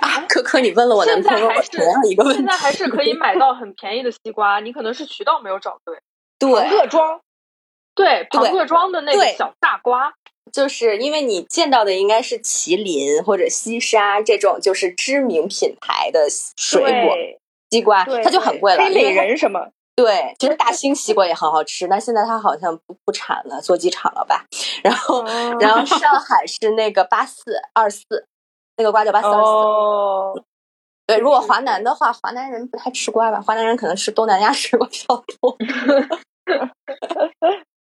[0.00, 2.38] 啊，可可，你问了我男朋友同样一个问题。
[2.38, 5.96] 现在还是可以买到很便宜的西瓜，你可能是渠道没有找对。
[6.38, 7.20] 对，各庄，
[7.94, 10.12] 对，庞各庄的那个小大瓜，
[10.53, 17.16] 就是因为你见到的应该是麒麟或者西沙这种，就是知名品牌的水果
[17.70, 18.85] 西瓜，它就很贵了。
[18.85, 19.70] 黑美人什么？
[19.96, 24.44] 对，其实大兴西瓜也很好吃，但现在它好像不不产了，做鸡场了吧？
[24.85, 25.24] 然后，
[25.61, 28.27] 然后上海是那个八四二四。
[28.76, 30.44] 那个瓜叫八四二四，
[31.06, 31.18] 对。
[31.18, 33.40] 如果华南的话，华南人不太吃瓜吧？
[33.40, 35.56] 华南人可能吃东南亚水果比较多。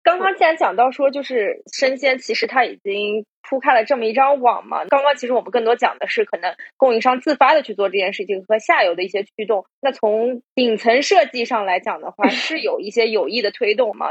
[0.02, 4.84] 刚刚既然讲到说，就是生鲜，其实它已经铺开了这么一张网嘛。
[4.86, 9.66] 刚刚其实我们更多讲的是，可能供应商自发的去做这件事情和下游的一些驱动。
[9.80, 14.08] 那从顶层设计上来讲的话， 是有一些有益的推动吗？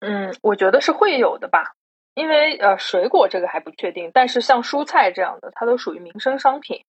[0.00, 1.72] 嗯，我觉得是会有的吧。
[2.14, 6.84] 因为呃，水果这个还不确定，但是像蔬菜这样的，它都属于民生商品。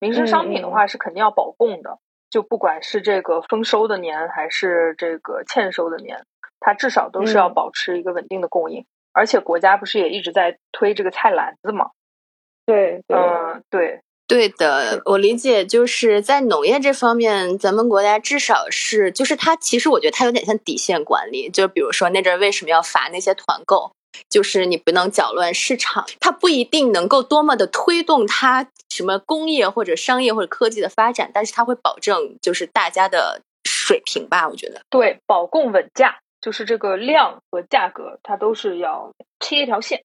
[0.00, 6.24] 民生商品的话是肯定要保供的，就不管是这个丰收的年还是这个欠收的年，
[6.60, 8.84] 它至少都是要保持一个稳定的供应。
[9.12, 11.90] 而且国家不是也一直在推这个菜篮子吗？
[12.66, 23.92] 对，嗯，对，对的，我理解就是在农业这方面，咱们国家至少是，就是它其实我觉得它有点像底线管理，就比如说那阵为什么要罚那些团购？
[24.28, 34.80] 就是你不能搅乱市场，它不一定能够多么的推动它什么工业或者商业或者科技的发展，但是它会保证就是大家的水平吧，我觉得。
[34.90, 40.02] 对，保供稳价，就是这个量和价格，它都是要切一条线。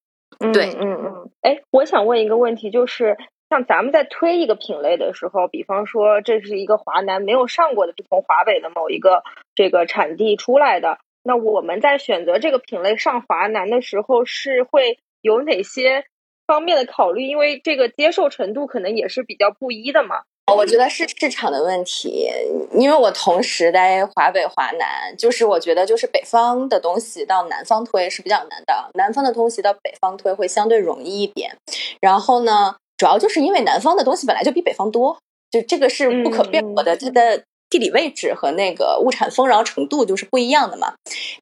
[0.53, 1.29] 对，嗯嗯。
[1.41, 3.17] 哎，我想问一个问题，就是
[3.49, 9.23] 像咱们在推一个品类的时候，比方说这是一个华南没有上过的，是从华北的某一个
[9.55, 10.97] 这个产地出来的。
[11.23, 16.05] 那我们在选择这个品类上华南的时候，是会有哪些
[16.47, 17.27] 方面的考虑？
[17.27, 20.21] 因为这个接受程度可能也是比较不一的嘛。
[20.55, 22.27] 我觉得是市场的问题，
[22.73, 31.55] 因为我同时在华北、华南，就是我觉得就是北方的东西到南方推是比较难的，南方的东西到北方推会相对容易一点。
[32.01, 32.75] 然后呢？
[32.97, 35.17] 主要就是因为南方的东西本来就比北方多，
[35.49, 37.43] 就这个是不可辩驳的，它的。
[37.69, 40.93] 地理位置和那个物产丰饶程度就是不一样的嘛，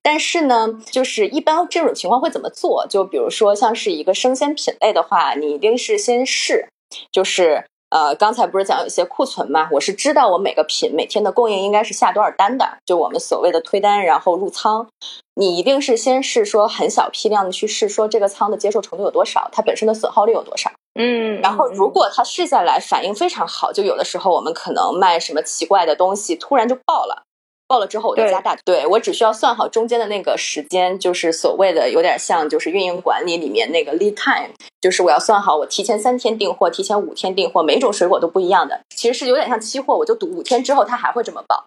[0.04, 2.86] 但是呢，就是一般这种情况会怎么做？
[2.88, 6.68] 就比如说像是一个生鲜品类的话，你一定是先试，
[7.12, 9.70] 就是呃，刚才不是讲有一些库存嘛？
[9.72, 14.88] 我是知道我每个品每天的供应应该是下多少单的，就我们所谓的推单，然后入仓。
[15.36, 20.72] 你一定是先试说很小批量的去试，说这个仓的接受程度有多少，它本身的损耗率有多少。
[21.00, 27.24] 嗯，然后如果它试下来反应非常好，就有的时候我们可能卖什么奇怪的东西，突然就爆了，
[27.68, 28.58] 爆了之后我就加大。
[28.66, 41.66] 对我只需要算好中间的那个时间，就是所谓的有点像就是运营管理里面那个 lead time，就是我要算好我提前三天订货，提前五天订货，每种水果都不一样的，其实是有点像期货，我就赌五天之后它还会这么爆，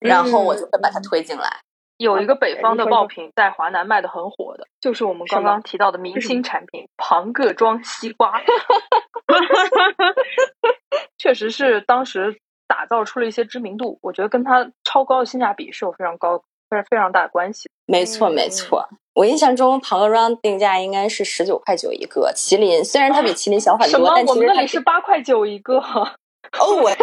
[0.00, 1.60] 然后我就会把它推进来。
[1.98, 8.40] 有一个北方的爆品在华南卖的很火的，就是我们刚刚提到的明星产品庞各庄西瓜，
[11.16, 12.38] 确实是当时
[12.68, 13.98] 打造出了一些知名度。
[14.02, 16.38] 我觉得跟它超高的性价比是有非常高、
[16.68, 17.70] 非常非常大的关系。
[17.86, 18.88] 没错，没错。
[19.14, 25.78] 我印象中庞各庄定价应该是十九块九一个，麒麟虽然它比麒麟小很多，但我们那里是八块九一个。
[25.78, 26.06] 哦，
[26.82, 26.90] 我。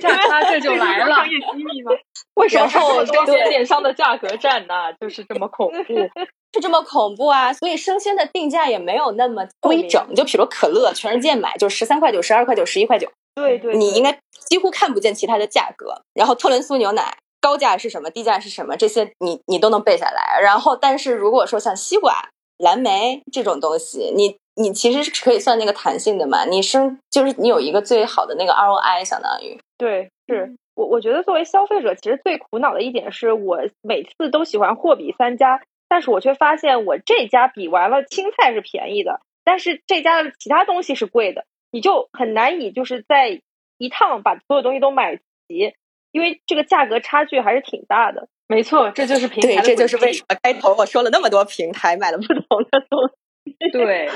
[0.00, 1.92] 价差 这就来了，商业机密吗？
[2.36, 4.92] 为什么生鲜电商的价格战呢？
[5.00, 5.94] 就是这么恐怖，
[6.54, 7.52] 是这么恐怖啊！
[7.52, 10.14] 所以生鲜的定价也没有那么规整。
[10.14, 13.10] 就比如可乐，全世界买就十三块九、十二块九、十一块九。
[13.34, 14.18] 对对，你应该
[14.48, 16.02] 几乎看不见其他的价格。
[16.14, 20.40] 然后特仑苏牛奶高价是什么，低价是什么，这些你你都能背下来。
[20.40, 24.36] 然后，但是如果说像西瓜、蓝莓这种东西，你。
[24.58, 26.46] 你其实是可以算那个弹性的嘛？
[26.46, 43.40] 你生就是你有一个最好的那个 ROI，相当于对，是我我觉得作为消费者，其实最苦恼的一点是我每次都喜欢货比三家，但是我却发现我这家比完了青菜是便宜的，但是这家的其他东西是贵的，你就很难以就是在
[43.78, 45.74] 一趟把所有东西都买齐，
[46.12, 48.28] 因为这个价格差距还是挺大的。
[48.46, 53.16] 没错，这就是平台，这就是为什么开头我说了那么多平台买了不同的东西。
[53.72, 54.10] 对，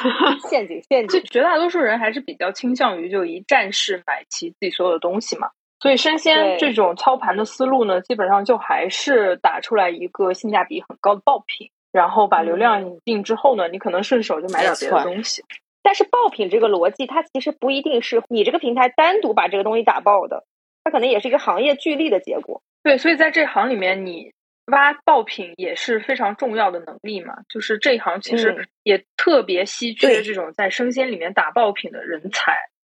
[0.50, 5.50] 陷阱陷阱，绝大多数人还是比较倾向于就一站式买齐自己所有的东西嘛。
[5.80, 15.42] 所以生鲜这种操盘的思路呢，基本上就还是打出来一个性价比很高的爆品，然后把流量引进之后呢，你可能顺手就买点别的东西。
[15.82, 20.44] 但是爆品这个逻辑，它其实不一定是你这个平台单独把这个东西打爆的，
[20.84, 22.62] 它可能也是一个行业聚力的结果。
[22.82, 24.32] 对，所以在这行里面，你。
[24.66, 32.56] 挖爆品也是非常重要的能力嘛，就是这一行其实也特别稀缺这种在生鲜里面打爆品的人才。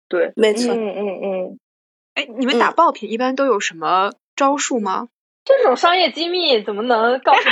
[0.10, 1.60] 对，没错，嗯嗯嗯。
[2.16, 5.08] 哎，你们打爆品一般都有什么招数吗？
[5.44, 7.40] 这种商业机密怎么能告诉？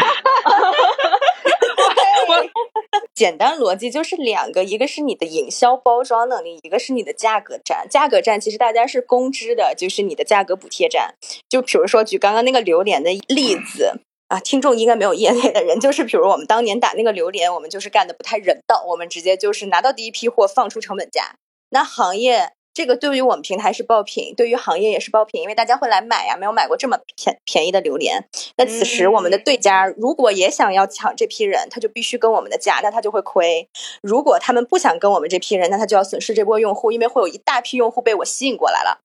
[3.13, 7.87] 简单逻辑就是两个，一个是你的营销包装能力，一个是你的价格战。
[7.89, 11.15] 价格战其实大家是公知的，就是你的价格补贴战。
[11.49, 14.01] 就比如说举刚刚那个榴莲的例子。
[14.29, 21.33] 啊，听众应该没有业内的人，就是比如我们当年打那个榴莲，我们就是干的不太人道，我们直接就是拿到第一批货放出成本价。
[21.71, 28.29] 那行业这个对于我们平台是爆品，对于行业也是爆品，因为大家会来买呀，没有买过这么便便宜的榴莲。
[28.55, 33.67] 那此时我们的对家如果也想要抢这批人，他就必须跟我们的价，那他就会亏。
[34.01, 39.01] 如果他们不想跟我们这批人，那他就要损失这波用户，因为会有一大批用户被我吸引过来了。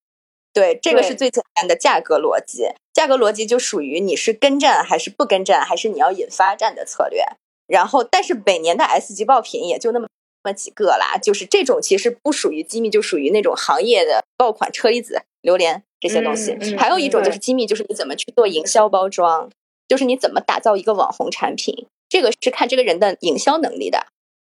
[0.53, 2.68] 对，这个是最简单的价格逻辑。
[2.93, 7.25] 价格逻辑就属于你是跟战还是不跟战，还是你要引发战的策略。
[7.66, 10.09] 然后，但是每年的 S 级爆品也就那么那
[10.45, 16.57] 么几个啦，就是这种其实不属于机密，就属于那种行业的爆款车厘子、榴莲这些东西。
[16.76, 19.51] 还有一种就是机密，就是你怎么去做营销包装，
[19.88, 24.07] 就是你怎么打造一个网红产品，这个是看这个人的营销能力的。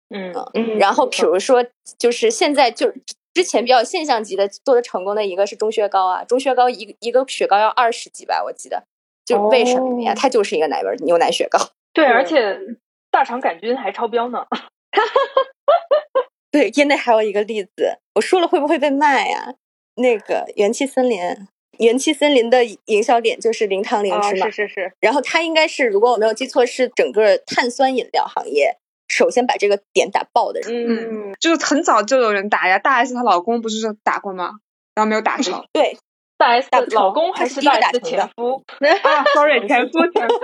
[0.09, 0.78] 嗯嗯。
[0.78, 1.66] 然后比如说，
[1.99, 2.93] 就是现在就。
[3.32, 8.82] 之前比较现象级的做的成功的一个是钟薛高啊，钟薛高一一个雪糕要二十几吧，我记得，
[9.24, 10.12] 就为什么呀？
[10.16, 11.57] 它就是一个奶味牛奶雪糕。
[11.93, 12.59] 对，而且
[13.09, 14.45] 大肠杆菌还超标呢。
[16.51, 19.55] 对，业内还有一个例子，我说了会不会被卖呀？
[19.97, 21.18] 那个元气森林，
[21.78, 24.93] 元气森林的营销点就是零糖零脂嘛，是是是。
[25.01, 28.76] 然后它应该是，如果我没有记错，是整个碳酸饮料行业。
[29.09, 32.78] 首先把这个点打爆的人，嗯，就是很早就有人打呀。
[32.78, 34.61] 大 S 她老公不是打过吗？
[34.95, 35.64] 然后没有打成。
[35.72, 35.99] 对，
[36.41, 38.64] 大 S 老公还是大 S 前夫
[39.03, 40.36] 啊？Sorry，前夫前夫。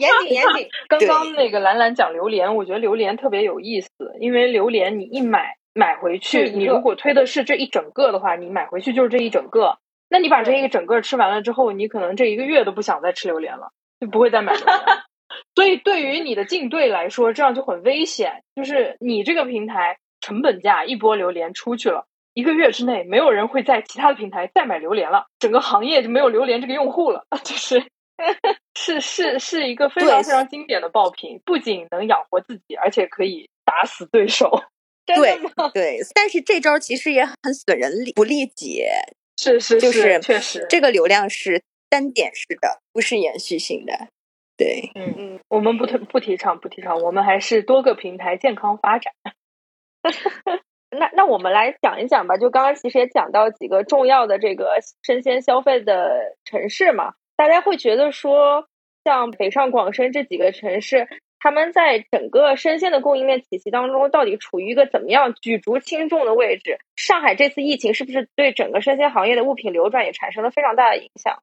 [0.00, 0.68] 严谨严谨。
[0.88, 3.88] 刚刚那个兰兰讲榴莲，我觉得榴莲特别有意思，
[4.18, 9.78] 因为榴莲你一买买回去，你如果推的是这一整个的话，你买回去就是这一整个。
[10.08, 13.68] 那你把这一整个吃完了之后，你可能这一个月都不想再吃榴莲了，
[14.00, 14.76] 就不会再买榴莲。
[15.54, 18.42] 所以，对于你的竞对来说，这样就很危险。
[18.56, 27.26] 就是你这个平台，成本价一波榴莲出去了，一个月之内没有人会在其他的平台再买榴莲了，整个行业就没有榴莲这个用户了。
[27.44, 27.84] 就是
[28.74, 34.62] 是是是一个非常非常经典的爆品，不仅能养活自己，而且可以打死对手。
[35.06, 35.16] 对
[35.74, 38.84] 对，但是这招其实也很损人利不利己。
[39.36, 44.08] 是是是，确实，这个流量是单点式的，不是延续性的。
[44.56, 49.14] 对，嗯嗯，我们不提不提倡不提倡，我们还是多个平台健康发展。
[50.90, 58.66] 那那我们来讲一讲吧，就刚刚其实也讲到几个重要的这个生鲜消费的城市嘛，大家会觉得说，
[59.04, 61.08] 像北上广深这几个城市。
[61.42, 66.76] 他们在整个生鲜的供应链体系当中，到底处于一个怎么样举足轻重的位置？
[66.96, 71.42] 上海这次疫情是不是对整个生鲜行业的物品流转也产生了非常大的影响？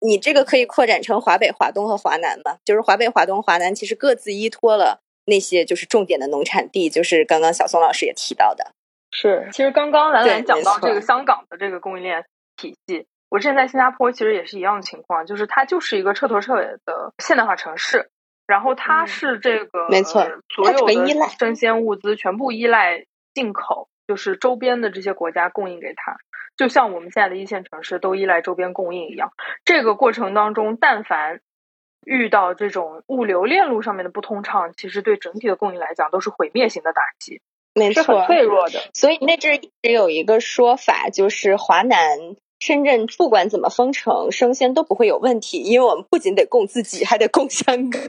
[0.00, 2.56] 你这个可以扩展成华北、华东和华南嘛？
[2.64, 8.72] 就是华北、华东、华南其实各自依托了那些就是重点的农产地，就是刚刚小宋老师也提到的。
[9.14, 18.10] 是，其实刚刚兰兰讲到这个香港的这个供应链体系，我之前在新加坡其实也是一样的情况，就是它就是一个彻头彻尾的现代化城市。
[18.46, 20.22] 然后它是这个，没错，
[20.54, 26.18] 所有的生鲜物资全部依赖进口，就是周边的这些国家供应给它，
[26.54, 29.30] 就像我们现在的一线城市都依赖周边供应一样。
[29.64, 31.40] 这个过程当中，但凡
[32.04, 37.40] 遇到这种物流链路上面的不通畅，其实对整体的供应来讲都是毁灭性的打击，
[37.74, 38.80] 没错，脆弱的。
[38.94, 42.36] 所以那阵一直有一个说法，就是华南。
[42.60, 48.00] 深圳不管怎么封城，生鲜都不会有问题，因为我们不仅得供自己，还得供香港。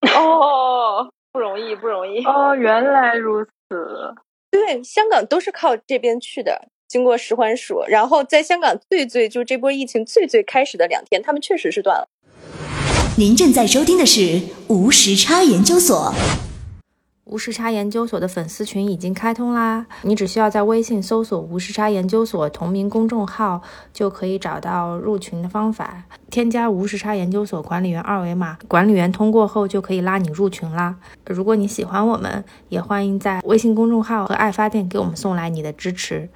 [0.16, 2.24] 哦，不容易，不容易。
[2.24, 3.50] 哦，原来如此。
[4.50, 12.06] 对，香港都是靠这边去的，经过石环署，然后在香港最最就这波疫情最最开始的两天，他们确实是断了。
[13.18, 16.14] 您正在收听的是无时差研究所。
[17.24, 19.86] 无时差研究所的粉丝群已经开通啦！
[20.02, 23.62] 你只需要在微信搜索“无时差研究所”同名公众号，
[23.94, 26.04] 就可以找到入群的方法。
[26.30, 30.98] 添加无时差研究所管理员二维码，管理员通过后就可以拉你入群啦。
[31.26, 36.28] 如果你喜欢我们，也欢迎在微信公众号和爱发电给我们送来你的支持。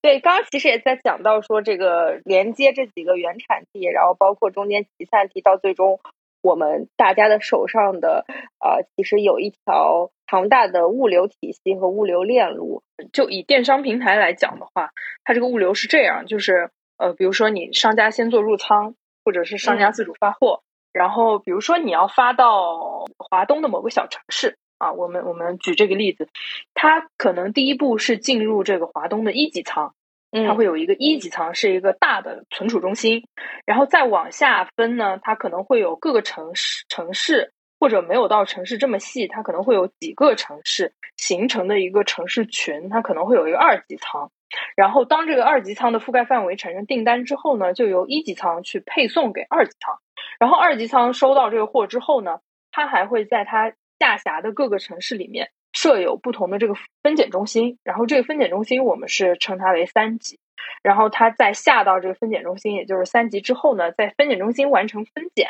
[0.00, 6.00] 对，刚刚其实也在讲到说这个连接这几个原产地，然后包括中间集散地，到最终。
[6.42, 8.26] 我们大家的手上的，
[8.58, 12.82] 呃，其实有一条庞大的物流体系和物流链路。
[13.12, 14.90] 就以电商平台来讲的话，
[15.24, 20.62] 它这个物流是这样，就是呃，比如说你商家先做入仓，或者是商家自主发货，
[20.92, 26.28] 然后比如说你要发到华东的某个小城市啊，我们我们举这个例子，
[26.74, 29.94] 它可能第一步是进入这个华东的一级仓。
[30.32, 33.28] 它会有一个一级仓，是一个大的存储中心，
[33.66, 44.30] 然后再往下分呢，它可能会有各个城市城市，或者没有到城市这么细，它可能会有几个城市形成的一个城市群，它可能会有一个二级仓，
[44.74, 49.98] 然后当这个二级仓的覆盖范围产生订单之后呢，就由一级仓去配送给二级仓，
[50.38, 55.50] 然后二级仓收到这个货之后呢，它还会在它下辖的各个城市里面。
[55.72, 60.38] 设有不同的这个分拣中心，然后这个分拣中心我们是称它为三级，
[60.82, 65.48] 然后它再下到这个分拣中心，也就是三级之后呢，在分拣中心完成分拣，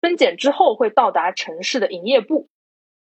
[0.00, 2.48] 分拣之后会到达城市的营业部，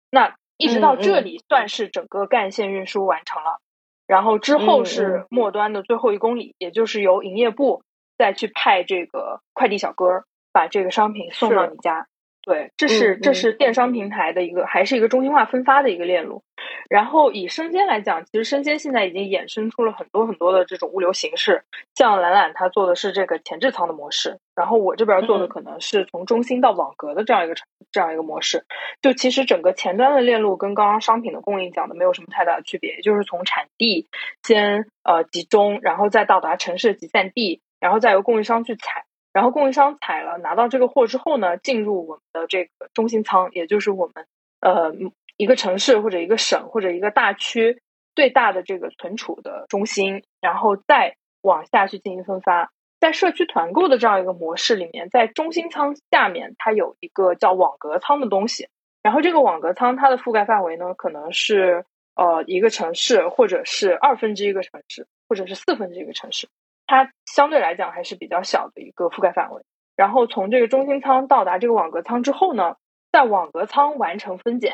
[0.10, 3.60] 那一直到这里算是整个干线运输完成了，
[4.06, 7.82] 然后之后是末端的最后一公里，也就是由营业部
[8.18, 12.08] 再去派这个快递小哥把这个商品送到你家。
[12.44, 16.44] 对，这是这是电商平台的一个，还是一个中心化分发的一个链路。
[16.90, 21.64] 然后以生鲜来讲，其实生鲜现在已经衍生出了很多很多的这种物流形式。
[21.94, 27.54] 像懒懒它做的是这个前置仓的模式，然后我这边做的可能是从中心到网格的这样一个
[27.92, 28.66] 这样一个模式。
[29.04, 34.08] 就其实整个前端的链路跟刚刚商品的供应讲的没有什么太大的区别，就是从产地
[34.44, 39.06] 先呃集中，然后再到达城市集散地，然后再由供应商去采。
[39.34, 44.26] 然后供应商采了拿到这个货之后呢，进入我们的这个中心仓，也就是我们
[44.60, 44.94] 呃
[45.38, 47.82] 一个城市或者一个省或者一个大区
[48.14, 52.72] 最大的这个存储的中心，然后再往下去进行分发。
[53.00, 58.68] 在社区团购的这样一个模式里面，在中心仓下面它有一个叫网格仓的东西，
[59.02, 61.84] 然后这个网格仓它的覆盖范围呢，可能是
[62.16, 66.48] 呃一个城市或者是二分之一个城市或者是四分之一个城市。
[66.92, 69.64] 它相对来讲还是比较小的一个覆盖范围。
[69.96, 72.76] 然后从这个中心仓到达这个网格仓之后呢，
[73.14, 74.74] 在网格仓完成分拣，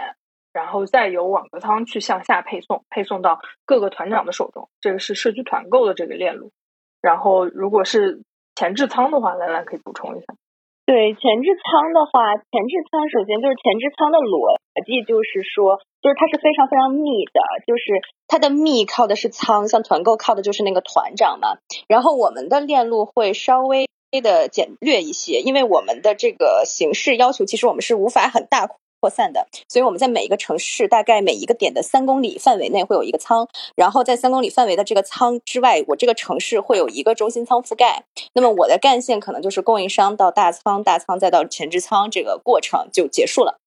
[0.51, 4.68] 然后再由网格仓去向下配送，配送到各个团长的手中。
[4.82, 6.51] 这个是社区团购的这个链路。
[7.03, 8.24] 然后如果是
[8.55, 10.26] 前置仓的话，兰兰可以补充一下。
[10.88, 14.57] 对前置仓的话，前置仓首先就是前置仓的逻
[14.88, 21.58] 辑，就是说就是它是非常非常密的，就是它的密靠的是仓，像团购靠的就是那个团长嘛。
[21.88, 23.88] 然后我们的链路会稍微
[24.22, 28.68] 的简略一些，因为我们的这个形式要求，其实我们是无法很大
[29.00, 38.06] 扩散的，所以我们在每一个城市，大概每一个点的三公里范围内会有一个仓，然后在三公里范围的这个仓之外，我这个城市会有一个中心仓覆盖。
[38.34, 43.60] 那么我的干线可能就是供应商到大仓，大仓再到前置仓，这个过程就结束了。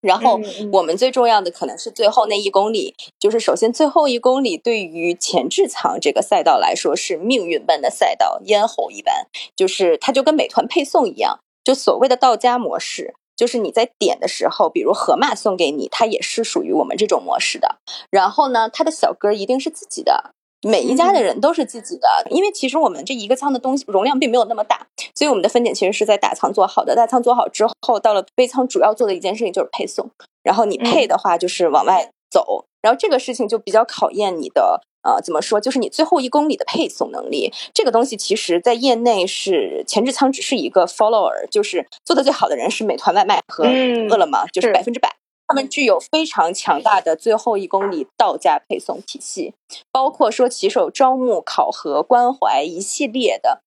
[0.00, 0.40] 然后
[0.72, 9.26] 我们最重要的可能是最后那一公里，就是首先最后一公里对于前置仓这个赛道来说是命运般的赛道，咽喉一般，
[9.56, 17.78] 就是它就跟美团配送一样，就所谓的到家模式，就是你在点的时候，比如盒马送给你，它也是属于我们这种模式的。
[18.10, 20.34] 然后呢，它的小哥一定是自己的。
[20.66, 26.96] 每一家的人都是自己的，因为其实我们这一个仓的东西容量并没有那么大，所以我们的分拣其实是在大仓做好的。
[26.96, 30.10] 大仓做好之后，到了微仓，主要做的一件事情就是配送。
[30.42, 32.64] 然后你配的话，就是往外走。
[32.80, 35.60] 然后这个事情就比较考验你的呃，怎么说？
[35.60, 37.52] 就是你最后一公里的配送能力。
[37.72, 45.14] 这个东西其实在业内是前置仓只是一个 follower，就是做的最好的人是美团外卖和饿了么，就是百分之百。
[45.48, 49.54] 他们具有非常强大的最后一公里到家配送体系，
[49.90, 53.62] 包括说骑手招募、考核、关怀一系列的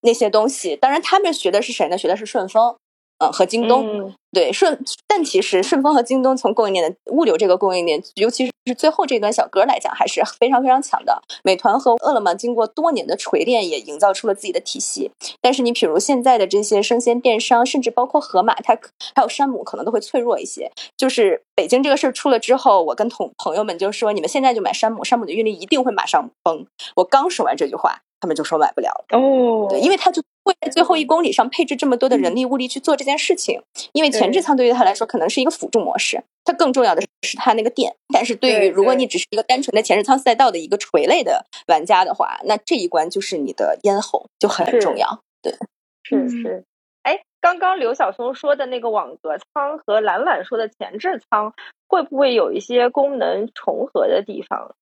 [0.00, 0.74] 那些东西。
[0.74, 1.96] 当然，他们学的是谁呢？
[1.96, 2.76] 学的是顺丰。
[3.22, 11.22] 嗯，和京东对顺，但其实顺丰和京东从供应链的物流这个供应链，尤其是最后这段小格来讲，还是非常非常强的。
[11.44, 15.10] 美团和饿了么经过多年的锤炼，也营造出了自己的体系。
[15.40, 18.76] 但是你比如现在的这些生鲜电商，甚至包括盒马，它
[19.14, 20.72] 还有山姆，可能都会脆弱一些。
[20.96, 26.66] 就是北京这个事儿出了之后，我跟同朋友们就说，你们现在就买山姆，山姆的运力一定会马上崩。
[26.96, 28.00] 我刚说完这句话。
[28.22, 33.62] 他们就说买不了哦，对，因为他就会在最后一公里上配置这么多的人力物力去做这件事情。
[33.92, 37.94] 因为前置仓对于他来说可能是一个辅助模式，它更重要的是它那个电。
[38.12, 45.20] 但是对于如果你只是一个单纯的前置仓赛道的一个垂类的玩家的话，那这一关就是你的咽喉就很重要。
[45.42, 45.54] 对，
[46.02, 46.64] 是是。
[47.02, 51.52] 哎，刚刚刘晓松说的那个网格仓和懒懒说的前置仓，
[51.88, 54.74] 会不会有一些功能重合的地方？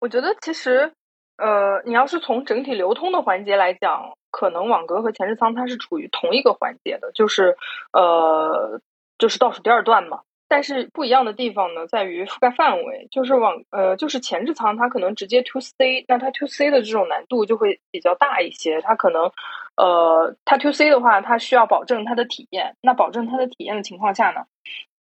[0.00, 0.92] 我觉得其实。
[1.38, 7.56] 呃，你要是从整体流通的环节来讲，可能网格和前置仓它是处于同一个环节的，就是
[7.92, 8.80] 呃，
[9.18, 10.20] 就是倒数第二段嘛。
[10.50, 18.80] 但是不一样的地方呢，在于覆盖范围，就是网呃，就是前置仓它可能直接 to C，那它 to C 的这种难度就会比较大一些。
[18.80, 19.30] 它可能
[19.76, 22.76] 呃，它 to C 的话，它需要保证它的体验。
[22.80, 24.46] 那保证它的体验的情况下呢，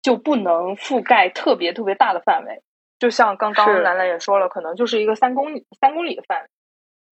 [0.02, 2.62] 就不能覆盖特别特别大的范围。
[3.01, 6.48] 就像刚刚兰兰也说了，可能就是一个三公里三公里的范围。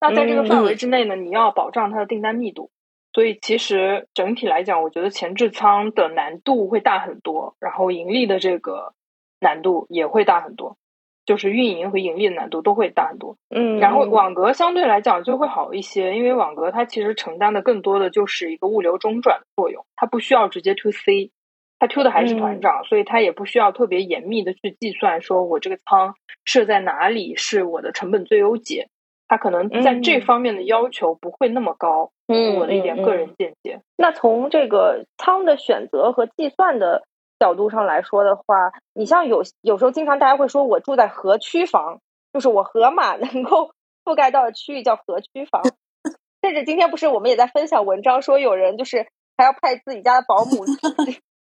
[0.01, 2.71] 那在这个范围之内呢，你要保障它的订单密度。
[3.15, 8.93] 所以其实整体来讲，我觉得前置仓的难度会大很多，然后盈利的这个
[9.41, 10.77] 难度也会大很多，
[11.25, 13.37] 就是运营和盈利的难度都会大很多。
[13.49, 21.33] 嗯，然后网格相对来讲就会好一些，因为网格它其实承担的更多的就是一个物流中转的作用，它不需要直接 to C。
[21.79, 26.15] 他 Q 的还是团长，所以他也不需要特别严密的去计算，说我这个仓
[26.45, 28.89] 设在哪里是我的成本最优解。
[29.31, 32.13] 他可能在这方面的要求不会那么高。
[32.29, 33.81] 嗯，我的一点个人见解。
[33.97, 37.03] 那从这个仓的选择和计算的
[37.39, 42.01] 角度上来说的话，你像有有时候经常大家会说我住在河区房，
[42.33, 43.73] 就是我河马能够
[44.03, 45.63] 覆盖到的区域叫河区房。
[46.43, 49.07] 甚至今天不是我们也在分享文章，说有人就是
[49.37, 50.65] 还要派自己家的保姆。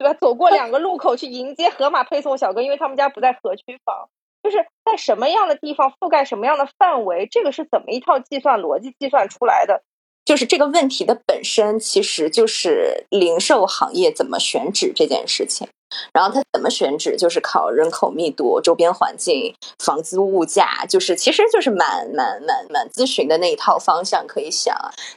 [0.01, 0.17] 对吧？
[0.19, 4.09] 走过两个路口去迎接盒马配送小哥，因为他们家不在河区房，
[4.41, 9.83] 就是在什么样的地方覆盖什么样的范围，这个是怎么一套计算逻辑计算出来的？
[10.25, 15.67] 就是这个问题的本身，其实就是零售行业怎么选址这件事情。
[16.13, 24.73] 然后它怎么选址，就是靠人口密度、周边环境、房租物价，就是其实就是蛮蛮蛮蛮咨询的那一套方向可以想。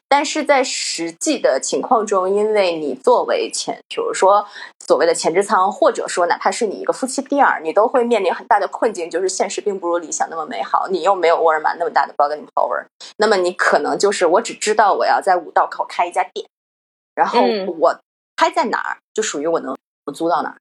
[0.09, 4.45] 但是在实际的情况中，因为你作为前，比如说
[4.87, 10.89] 所谓的前置仓，或者说哪怕是你一个夫妻店儿，你都会面临很大的困境，就是现实并不如理想那么美好。
[10.89, 12.85] 你又没有沃尔玛那么大的 bargaining power，
[13.17, 16.47] 那么你可能就是我只知道我要在五道口开一家店，
[17.15, 17.41] 然后
[17.79, 17.99] 我
[18.37, 19.77] 开在哪儿就属于我能
[20.15, 20.57] 租到哪儿。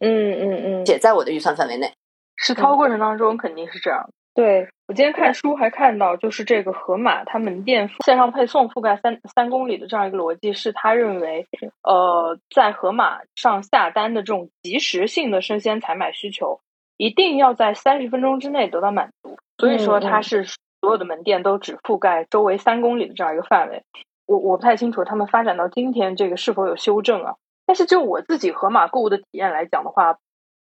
[0.00, 1.92] 嗯嗯嗯，且在我的预算范围内。
[2.36, 4.08] 实操过程当中肯定是这样。
[4.36, 11.46] 对我今天看书还看到，就是这个盒马它门店线上配送覆盖三三公里的这样一个逻辑，是他认为，
[11.82, 16.60] 呃，在盒马上下单的这种即时性的生鲜采买需求，
[16.98, 19.38] 一定要在三十分钟之内得到满足。
[19.56, 23.84] 所以说，它是所有的门店都只覆盖周围三公里的这样一个范围。
[24.26, 27.36] 我我不太清楚他们发展到今天这个是否有修正啊？
[27.64, 30.18] 但是就我自己盒马购物的体验来讲的话，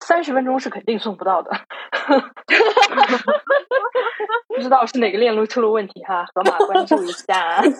[0.04, 1.50] 三十分钟是肯定送不到的。
[4.48, 7.62] 不知道是哪个链路出了问题哈，河马关注一下。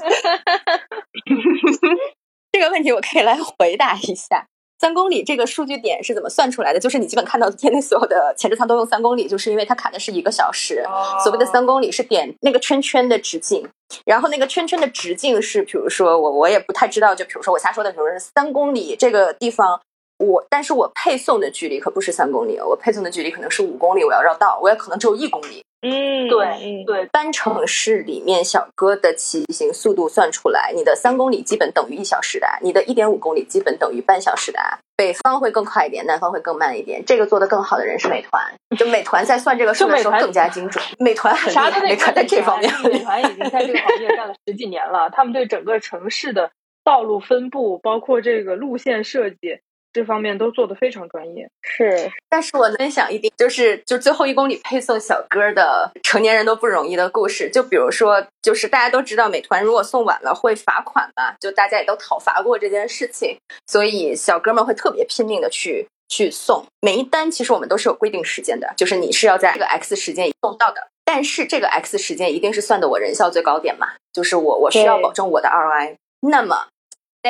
[2.52, 4.46] 这个问题我可以来回答一下。
[4.80, 6.78] 三公里这个数据点是怎么算出来的？
[6.78, 10.84] 就是你基本看到天内所有的前置仓都用三公里，就是因为它卡的是一个小时。
[11.24, 13.68] 所谓的三公里是点那个圈圈的直径，
[14.04, 19.80] 然后那个圈圈的直径是，比如说我我也不太知道，就比如说我瞎说的，比如说三公里这个地方。
[20.18, 25.62] 我，但是我配送的距离可不是三公里，我配送的距离可能是五公里，我要绕道，我也可能只有一公里。
[25.80, 34.58] 嗯，对对，单城市里面小哥的骑行速度算出来，你的三公里基本等于一小时的，你的一点五公里基本等于半小时的。
[34.96, 37.04] 北方会更快一点，南方会更慢一点。
[37.06, 38.42] 这个做的更好的人是美团，
[38.76, 40.84] 就美团在算这个数的时候更加精准。
[40.98, 46.50] 美团很厉害，美团在这方面，美团已经在这个行业干了十几年了，他们对整个城市的
[46.82, 49.60] 道路分布，包括这个路线设计。
[49.98, 52.08] 这方面都做得非常专业，是。
[52.28, 57.50] 但是我分享一点，就是就最后一公里配送小哥的成年人都不容易的故事。
[57.50, 63.36] 就比如说，就是大家都知道，美团如果送晚了会罚款嘛，就大家也都讨伐过这件事情，
[63.66, 66.64] 所以小哥们会特别拼命的去去送。
[66.80, 70.86] 每一单其实我们都是有规定时间的，就是你是要在这个 X 时间送到的。
[71.04, 75.96] 但是这个 X 时间一定是算的我人效最高点嘛，就是我我需要保证我的 ROI。
[76.20, 76.68] 那么。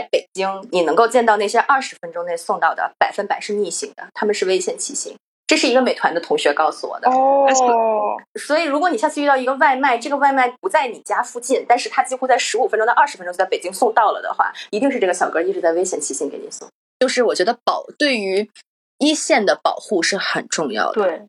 [0.01, 5.17] 在北京，你能够见到那些二十分钟内送到的，百分百是逆行的，他们是危险骑行。
[5.47, 7.11] 这是一个美团的同学告诉我的。
[7.11, 7.47] 哦，
[8.39, 16.69] 所以如果你下次遇到一个外卖，这个外卖不在你家附近，但是他几乎在十五分钟到二十分钟就在北京送到了的话，一定是这个小哥一直在危险骑行给你送。
[17.01, 18.51] 就是我觉得保对于
[18.99, 21.27] 一线的保护是很重要的。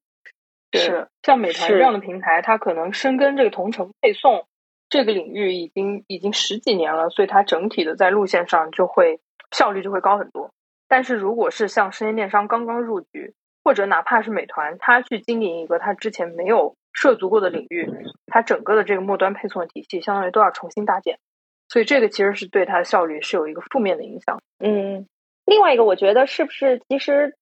[0.71, 4.45] 对，是像美团这样的平台，它可能深耕这个同城配送。
[4.89, 9.19] 这个领域已经已经十几年了，所以它整体的在路线上就会
[9.51, 10.49] 效率就会高很多。
[10.87, 17.87] 但是如果是像生鲜电商刚刚入局，或者哪怕是美团，它去经营一个它之前没有涉足过的领域，
[18.25, 21.19] 它整个的这个末端配送的体系相当于都要重新搭建，
[21.67, 24.41] 所以这个其实是对它的效率是有一个负面的影响。
[24.57, 25.05] 嗯，
[25.45, 27.35] 另外一个我觉得是不是其实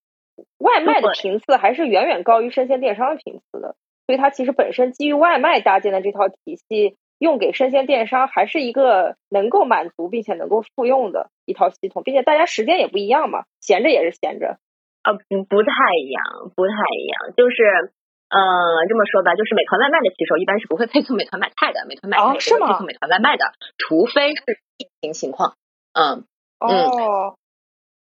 [0.57, 6.97] 外卖的频次还是远远高于生鲜电商的频次的，所以它其实本身基于外卖搭建的这套体系。
[7.19, 14.57] 用给生鲜电商还是一个能够满足并且能够复用的一套系统，并且大家时间也不一样嘛，闲着也是闲着。
[15.03, 15.71] 呃，不不太
[16.03, 17.93] 一样，不太一样，就是
[18.29, 18.39] 呃
[18.89, 25.55] 这么说吧，就是美团外卖的骑手一般是不会配送美团买菜的，美团买菜也不会配送美团外卖的，除非是疫情情况。
[25.93, 26.25] 嗯
[26.59, 27.35] 哦，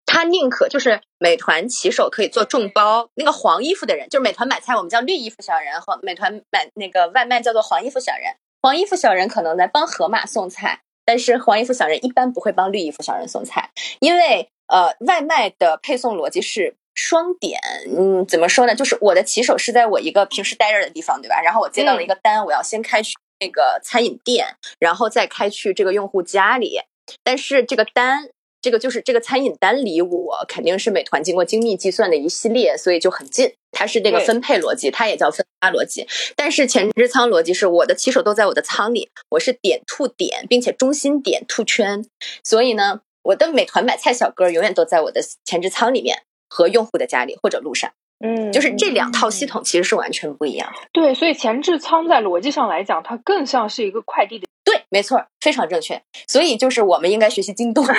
[0.06, 8.36] 他宁可就是美团骑手可以做众包，那个黄衣服的人就是美团买菜，我们叫绿衣服小人，和美团买那个外卖叫做黄衣服小人。
[8.62, 17.60] 黄衣服小人可能在帮河马送菜，但是黄衣服小人一般不会帮绿衣服小人送菜，因为呃，外卖的配送逻辑是双点。
[17.98, 18.76] 嗯，怎么说呢？
[18.76, 21.42] 就是我的骑手是在我一个平时待着的地方，对吧？
[21.42, 26.82] 然后我接到了一个单，我要先开去那个餐饮店，然后再开去这个用户家里，
[27.24, 28.30] 但是这个单。
[28.62, 33.54] 这个就是这个餐饮单离我肯定是美团经过精密计算的一系列，所以就很近。
[33.72, 36.08] 它是那个分配逻辑，它也叫分发逻辑。
[36.36, 42.04] 但是前置仓逻辑是我的骑手都在我的仓里，我是点兔点，并且中心点兔圈。
[42.44, 47.92] 所以呢，我的美团买菜小哥永远都在我的前置仓里面和用户的家里或者路上。
[48.26, 50.80] 嗯，就是这两套系统其实是完全不一样的。
[50.92, 54.48] 对，所以前置仓在逻辑上来讲，它更像是一个快递的。
[54.66, 56.02] 对，没错，非常正确。
[56.28, 57.86] 所以就是我们应该学习京东。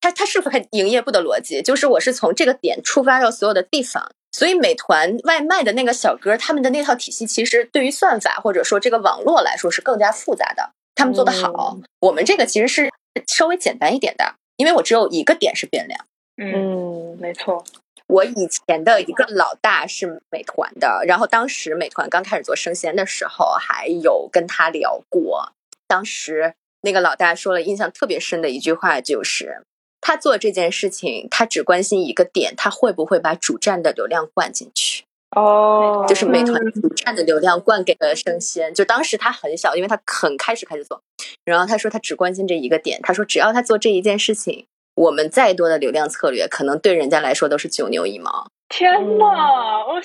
[0.00, 1.60] 它它是不是营业部的逻辑？
[1.60, 10.70] 就是我是从这个点出发到所有的地方，所以美团外卖的那个小哥他们的那套体系，其实对于算法或者说这个网络来说是更加复杂的。
[10.94, 12.90] 他们做的好，我们这个其实是
[13.26, 16.06] 稍微简单一点的，因为我只有一个点是变量。
[16.36, 17.64] 嗯，没错。
[18.06, 25.52] 我以前的一个老大是美团的，然后当时美团刚开始做生鲜的时候，还有跟他聊过。
[25.86, 29.64] 当时那个老大说了印象特别深的一句话就是。
[30.08, 35.04] 他做这件事情，他只关心一个点，他会不会把主站的流量灌进去？
[35.36, 38.72] 哦，就是美团主站的流量灌给了生鲜。
[38.72, 41.02] 就当时他很小，因为他很开始开始做，
[41.44, 42.98] 然后他说他只关心这一个点。
[43.02, 48.46] 他说只要他做这一件事情，我们再多的流量策略，可能对人家来说都是九牛一毛。
[48.70, 49.26] 天呐，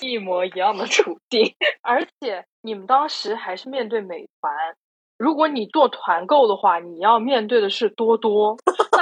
[0.01, 4.53] 一模一样的处境，而且你们当时还是面对美团。
[5.17, 8.57] 如果你做团购的话，你要面对的是多多，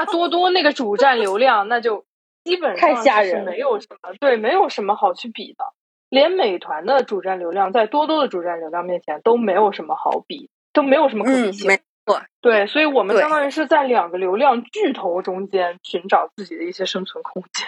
[0.05, 2.05] 那多多那个主站流量，那就
[2.43, 5.63] 基本上太吓人，没有什么对，没有什么好去比的。
[6.09, 11.67] 连美团的主站流量在多多的主站流量面前都没有什么好比，都没有什么可比性。
[11.67, 17.67] 没错，对，所以我们相当于是在两个流量巨头中间寻找自己的一些生存空间。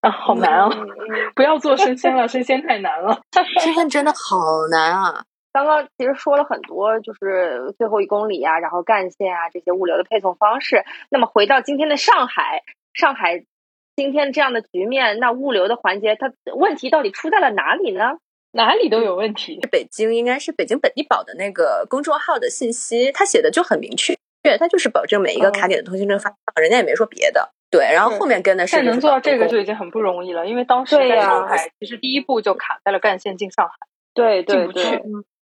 [0.00, 0.70] 啊，好难啊！
[1.34, 3.20] 不要做生鲜了，生鲜太难了，
[3.60, 5.24] 生鲜真的好难啊。
[5.52, 10.84] 刚刚其实说了很多，就是最后一公里啊，然后干线啊这些物流的配送方式。
[11.10, 13.44] 那么回到今天的上海，上海
[13.96, 18.18] 今天这样的局面，那物流的环节它问题到底出在了哪里呢？
[18.52, 19.60] 哪里都有问题。
[19.70, 27.50] 北京应该是北京本地宝的那个公众号的信息，他写的就很明确，对他就是保证每一个卡点的通行证发放，人家也没说别的。
[27.70, 28.76] 对，然后后面跟的是。
[28.76, 33.74] 但能做到这个就已经很不容易了，因为当时在上海，其实第一步就卡在了干线进上海，
[34.14, 35.02] 对，进不去。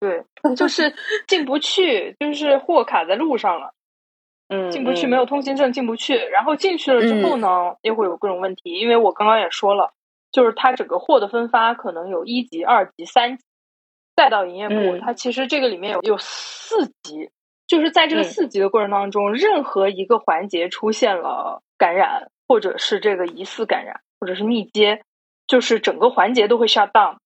[0.00, 0.24] 对，
[0.56, 0.94] 就是
[1.28, 3.74] 进不去，就是货卡在路上了，
[4.48, 6.16] 嗯，进不去，没有通行证进不去。
[6.16, 9.92] 然后进去了之后呢，又会有各种问题，因为我刚刚也说了，
[10.32, 13.44] 就是它整个货的分发可能有一级、二级、三级，
[14.16, 17.30] 再到营业部，它其实这个里面有有四级，
[17.66, 25.02] 就是在这个四级的过程当中，任何一个环节出现了感染，或者是这个疑似感染，或者是密接，
[25.46, 27.18] 就是整个环节都会 shut down。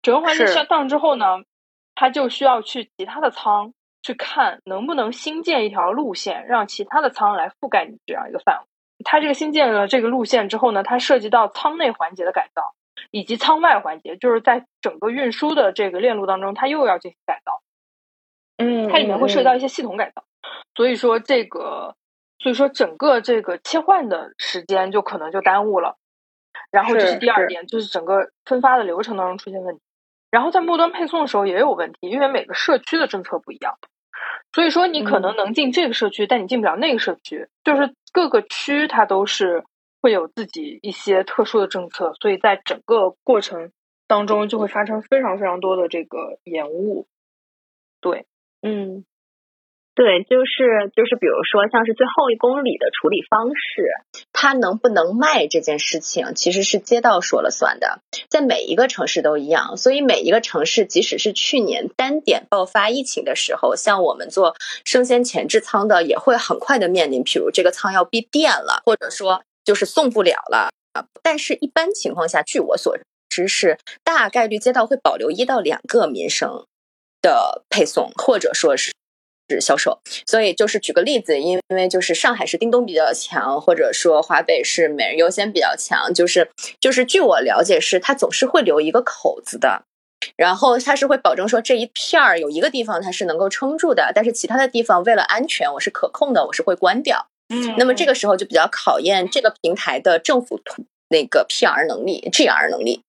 [0.00, 1.42] 整个环节 shut down 之后呢？
[2.02, 8.66] 他就需要去其他的仓去看能不能新建一条路线，让其他的仓来覆盖你这样一个范围。
[9.04, 12.74] 他这个新建了这个路线之后呢，它涉及到仓内环节的改造，
[13.12, 17.62] 以及仓外环节，就是在整个运输的这个链路当中，它又要进行改造。
[18.56, 20.24] 嗯，它里面会涉及到一些系统改造，
[20.74, 21.94] 所以说这个，
[22.40, 25.98] 所以说整个这个切换的时间就可能就耽误了。
[26.72, 29.82] 然后这是第二点，就是整个分发的流程当中出现问题。
[30.32, 33.74] 然后在末端配送的时候也有问题，因为每个社区的政策不一样，
[34.52, 39.62] 所以说你可能能进这个社区，但你进不了那个社区，就是各个区它都是
[40.00, 43.70] 会有自己一些特殊的政策，所以在整个过程
[44.08, 47.06] 当中就会发生非常非常多的这个延误。
[48.00, 48.26] 对，
[48.62, 49.04] 嗯。
[49.94, 53.84] 对，就是就是，比如说像是最后一公里的处理方式，
[54.32, 59.76] 它能不能卖这件事情，其实是街道说了算的，在每一个城市都一样。
[59.76, 71.04] 所以每一个城市，即使是去年单点爆发疫情的时候，像我们做生鲜前置仓的，也会很快的面临，比如这个仓要闭店了，或者说就是送不了了啊。
[71.22, 72.96] 但是，一般情况下，据我所
[73.28, 76.64] 知是大概率街道会保留一到两个民生
[77.20, 78.94] 的配送，或者说是。
[79.54, 86.50] 是销售，所以就是举个例子，因为就是上海是叮咚比较强，或者说华北是每日优先比较强，就是
[86.80, 89.84] 就是据我了解是它总是会留一个口子的，
[90.36, 97.26] 然后它是会保证说这一片儿有一个地方它是能够撑住的，但是其他的地方为了安全我是可控的，我是会关掉。
[97.54, 100.60] 嗯，那么这个时候就比较考验这个平台的政府
[101.08, 103.02] 那个 PR 能力、GR 能力。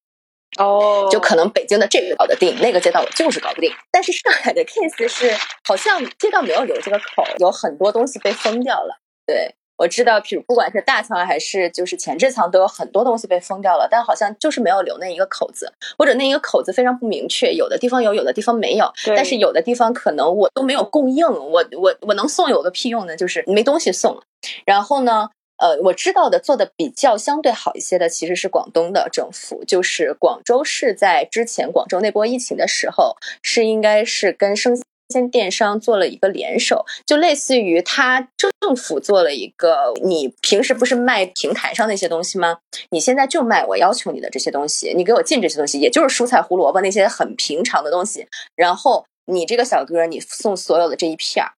[0.57, 3.71] 哦，就可能北京的这个搞得定，那个街道我就是搞不定。
[3.91, 5.31] 但是上海的 case 是，
[5.63, 8.99] 好像街道没有留这个口，有很多东西被封掉了。
[9.25, 18.91] 对我知道，譬如不管是大仓还是就是前置仓，都有很多东西被封掉了，但好像就是没有留那一个口子，或者那一个口子非常不明确，有的地方有，有的地方没有。
[19.07, 23.17] 但是有的地方可能我都没有供应，我我我能送有个屁用呢？
[23.17, 24.21] 就是没东西送。
[24.65, 25.29] 然后呢？
[25.57, 34.77] 呃，我知道的做的比较相对好一些的，其实是广东的政府，就是广州市在之前广州那波疫情的时候，是应该是跟生
[35.09, 42.57] 鲜电商做了一个联手，就类似于他政府做了一个，你平时不是卖平台上那些东西吗？
[42.89, 51.51] 你现在就卖我要求你的这些东西，你给我进这些东西，也就是蔬菜、胡萝卜那些很平常的东西，然后你这个小哥你送所有的这一片儿。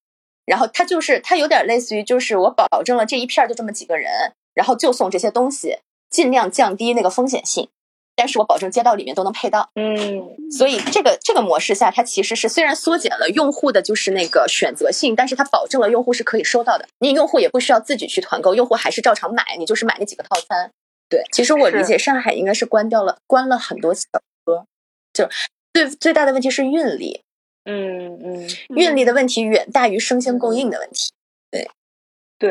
[0.45, 5.79] 然后他就是他有点类似于，就是我保证了这一片就这么几个人，然后就送这些东西，
[6.09, 7.69] 尽量降低那个风险性，
[8.15, 9.69] 但是我保证街道里面都能配到。
[9.75, 20.71] 嗯，所以这个这个模式下，它其实是虽然缩减了用户的就是那个选择性，但是它保证了用户是可以收到的，你用户也不需要自己去团购，用户还是照常买，你就是买那几个套餐。
[21.09, 24.03] 对，其实我理解上海应该是关掉了，关了很多小
[24.43, 24.65] 哥，
[25.11, 25.27] 就
[25.73, 27.21] 最最大的问题是运力。
[27.65, 31.11] 嗯嗯，运力的问题远大于生鲜供应的问题。
[31.51, 31.67] 对，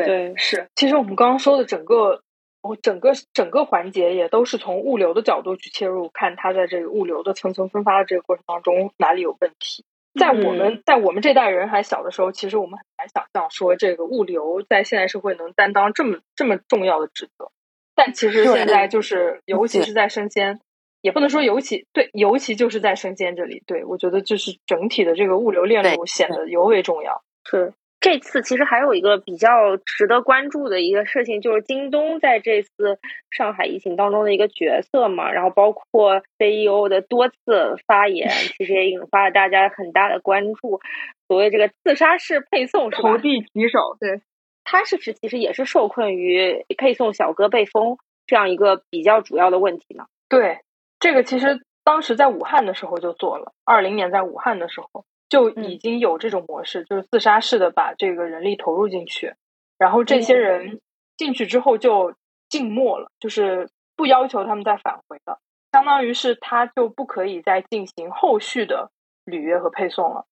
[0.05, 0.67] 对是。
[0.75, 2.21] 其实我们刚刚说的整个，
[2.61, 9.85] 我整个整个环节也都是从物流的角度去切入，看它在这个物流的层层分发的这个过程当中哪里有问题。
[10.19, 17.51] 在我们在我们这代人还小的时候，其实我们很难想象说这个物流在现代社会能担当这么这么重要的职责。
[17.95, 20.59] 但其实现在就是，尤其是在生鲜。
[21.05, 27.21] 也不能说尤其对，尤其就是在生鲜这里，对我觉得就是整体的这个物流链路显得尤为重要。
[27.47, 32.97] 是这次其实还有一个比较值得关注的一个事情，就是京东在这次
[33.29, 38.27] 上海疫情当中的一个角色嘛，然后包括 CEO 的多次发言，
[38.57, 40.81] 其实也引发了大家很大的关注。
[41.27, 43.11] 所谓这个自杀式配送，是吧？
[43.11, 44.21] 投递骑手，对，
[44.63, 47.99] 他是不是其实也是受困于配送小哥被封？
[48.25, 50.05] 这样一个比较主要的问题呢？
[50.27, 50.57] 对，
[50.99, 59.33] 这个其实当时在武汉的时候就做了，二零年在武汉的时候就已经有这种模式，就是自杀式的把这个人力投入进去，
[59.77, 60.79] 然后这些人
[61.17, 62.15] 进去之后就
[62.49, 65.39] 静默了，就是不要求他们再返回了，
[65.71, 68.91] 相当于是他就不可以再进行后续的
[69.25, 70.25] 履约和配送了。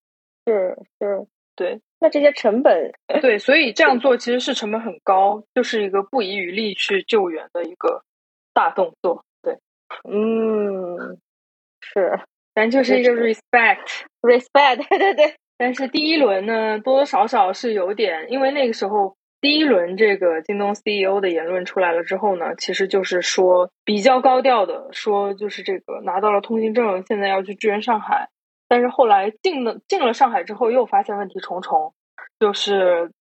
[0.45, 1.81] 是是，对。
[1.99, 2.91] 那这些成本，
[3.21, 8.03] 对，所以 这样做其实是成本很高，就是一个不遗余力去救援的一个
[8.53, 9.23] 大动作。
[10.03, 11.19] 对，嗯，
[11.81, 12.19] 是，
[12.55, 15.35] 咱就是一个 respect，respect，对对对。
[15.57, 28.29] 但是第一轮呢，多多少少是有点，因为那个时候第一轮这个京东 CEO 的言论出来了之后呢，其实就是说比较高调的说，就是这个拿到了通行证，现在要去支援上海。
[28.67, 31.93] 但是后来进了进了上海之后，又发现问题重重，
[32.39, 33.11] 就是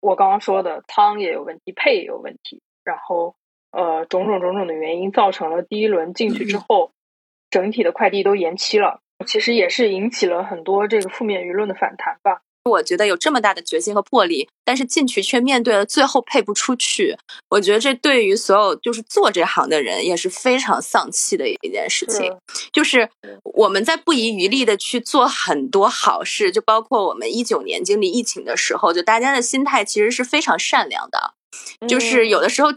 [0.00, 3.36] 我刚刚说的仓也有问题，配也有问题，然后
[3.76, 6.92] 呃种种种种的原因，造成了第一轮进去之后，
[7.50, 9.00] 整体的快递都延期了。
[9.26, 12.40] 其实也是引起了很多这个负面舆论的反弹吧。
[12.64, 17.16] 我觉得有这么大的决心和魄力，但是进去却面对了最后配不出去。
[17.48, 22.36] 我觉得这对于所有就是做这行的人也是非常丧气的一件事情。
[22.72, 23.08] 就是
[23.44, 31.34] 我们在不遗余力的去做很多好事，就包括我们一九年经历疫情的时候，就大家的心态其实是非常善良的。
[31.88, 32.72] 就是有的时候。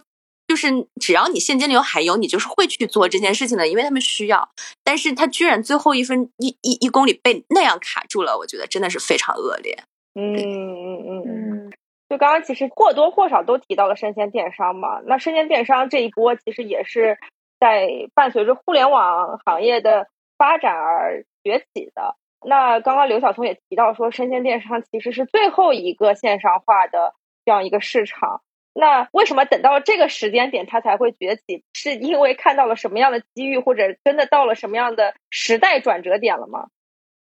[0.50, 0.68] 就是
[1.00, 4.50] 只要你现金流还有，你就是会去做这件事情的，因为他们需要。
[4.84, 9.78] 但是他居然最后一分一一一公里被那样卡住了，我觉得真的是非常恶劣。
[10.16, 11.74] 嗯嗯嗯嗯。
[12.10, 17.20] 就刚刚其实或多或少都提到了生鲜电商嘛，那生鲜电商这一波其实也是
[17.60, 22.16] 在伴随着互联网行业的发展而崛起的。
[22.44, 27.14] 那刚刚刘晓松也提到说，生鲜电商其实是最后一个线上化的
[27.46, 28.42] 这样一个市场。
[28.74, 31.64] 那为什么等到这个时间点它才会崛起？
[31.74, 36.68] 是因为看到了什么样的机遇，或者真的到了什么样的时代转折点了吗？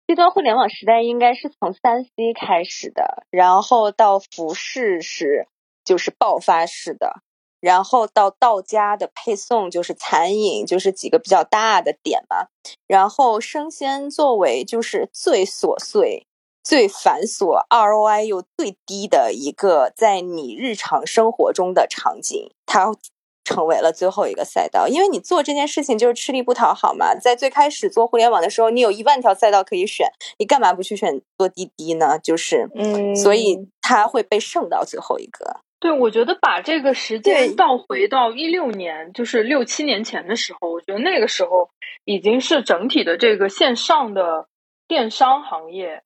[0.05, 5.47] 低端互联网时代应该是从三 C 开始的，然后到服饰是
[5.85, 7.21] 就是爆发式的，
[7.59, 12.47] 然后到到家的配送就是餐饮，就是几个比较大的点嘛。
[12.87, 16.25] 然后生鲜作为就是最琐碎。
[16.69, 22.91] 最繁琐、ROI 又最低的一个，在你日常生活中的场景，它
[23.43, 24.87] 成为了最后一个赛道。
[24.87, 27.15] 因为你做这件事情就是吃力不讨好嘛。
[27.15, 32.19] 在最开始做互联网的时候，你有一万条赛道可以选，你干嘛不去选做滴滴呢？
[32.19, 35.61] 就是，嗯，所以它会被剩到最后一个。
[35.79, 41.71] 对，我觉得把这个时间倒回到一六年，就是六七年前的时候，我觉得那个时候
[42.05, 44.45] 已经是整体的这个线上的
[44.87, 46.03] 电商行业。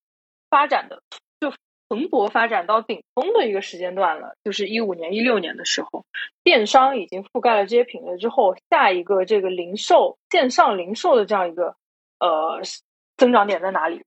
[0.53, 1.01] 发展的
[1.39, 1.51] 就
[1.89, 6.05] 蓬勃发展到顶峰的一个时间段了，就是一五年、一六年的时候，
[6.43, 11.75] 电商已经覆盖了这些品类之后，下一个这个零售线上零售的这样一个
[12.19, 12.61] 呃
[13.17, 14.03] 增长点在哪里？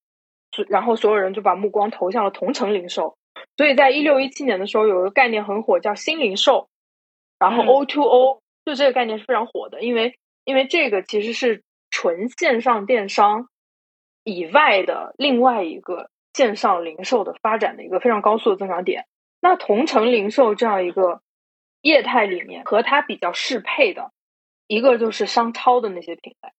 [0.69, 3.17] 然后所有人就把目光投向了同城零售。
[3.57, 6.69] 所以在一六一七年的时候，有一个概念很火，叫新零售，
[7.41, 13.49] 然后 O to O，就这个概念是非常火的，因为因为这个其实是纯线上电商
[14.23, 16.09] 以外的另外一个。
[16.37, 19.07] 线上零售的发展的一个非常高速的增长点。
[19.41, 21.23] 那同城零售这样一个
[21.81, 24.11] 业态里面，和它比较适配的
[24.67, 26.51] 一个就是商超的那些品类，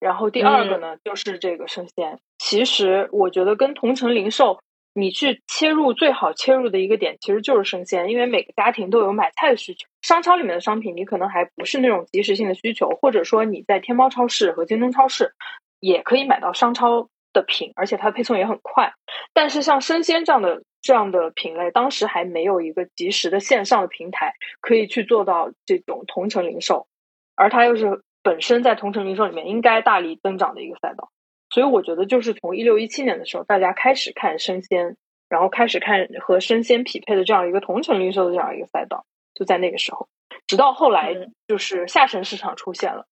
[0.00, 2.18] 然后第二个呢就是这个生鲜。
[2.38, 4.58] 其实我觉得跟同城零售，
[4.92, 9.86] 你去切入最好切入的一个点其实就是生鲜，因为每个家庭都有买菜的需求。
[10.00, 15.32] 商超里面的商品，你可能还不是那种即时性的需求，或者说你在天猫超市和京东超市
[15.78, 17.08] 也可以买到商超。
[17.32, 18.94] 的品，而且它的配送也很快。
[19.32, 26.86] 但是像生鲜这样的这样的品类，当时还没有一个及时的线上的平台可以去做到这种同城零售，
[27.34, 31.10] 而它又是本身在同城零售里面应该大力增长的一个赛道。
[31.50, 34.96] 所以我觉得，就是从一六一七年的时候，大家开始看生鲜，
[35.28, 39.04] 然后开始看和生鲜匹配的这样一个同城零售的这样一个赛道，
[39.34, 40.08] 就在那个时候。
[40.46, 41.14] 直到后来，
[41.46, 43.06] 就是下沉市场出现了，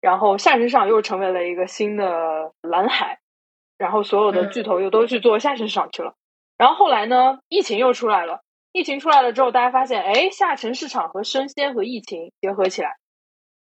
[0.00, 3.20] 然后下沉市场又成为了一个新的蓝海。
[3.80, 6.12] 然后所有的巨头又都去做下沉市场去了，
[6.58, 8.40] 然后后来呢，疫情又出来了。
[8.72, 12.96] 疫情出来了之后，大家发现，哎，下沉市场和生鲜和疫情结合起来，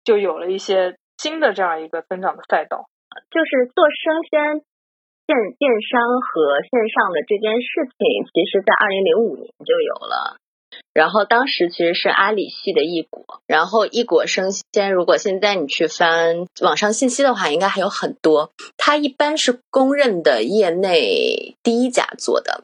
[0.04, 2.90] 就有了一些新的这样一个增长的赛道。
[3.30, 4.66] 就是做生鲜
[5.28, 10.41] 电电商和线上的这件事情，其实在二零零五年就有了。
[10.94, 18.52] 然后当时其实是阿里系的一果，然后一果生鲜，如果现在你去翻网上信息的话，应该还有很多。
[18.78, 22.64] 它一般是公认的业内第一家做的，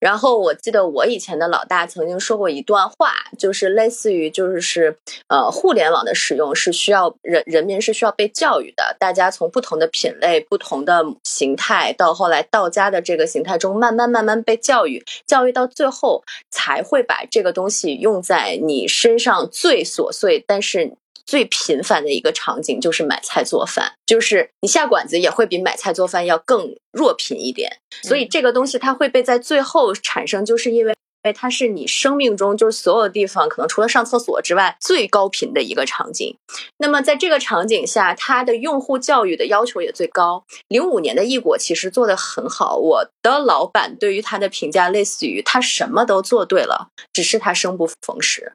[0.00, 4.96] 然后我记得我以前的老大曾经说过一段话，就是类似于就是是
[5.28, 20.94] 呃，互联网的使用是需要人人民是需要被教育的，大家从不同的品类、不同的形态，到后来道家的这个形态中，慢慢慢慢被教育，教育到最后才会把这个东西用在你身上最琐碎，但是。
[21.28, 36.38] 最频繁的一个场景就是买菜做饭，就是你下馆子也会比买菜做饭要更弱频一点，所以这个东西它会被在最后产生，就是因为因为它是你生命中就是所有地方可能除了上厕所之外最高频的一个场景。
[36.78, 40.44] 那么在这个场景下，它的用户教育的要求也最高。
[40.68, 48.54] 零五年的易果其实做的很好，我的老板对于他的评价类似于他什么都做对了，只是他生不逢时。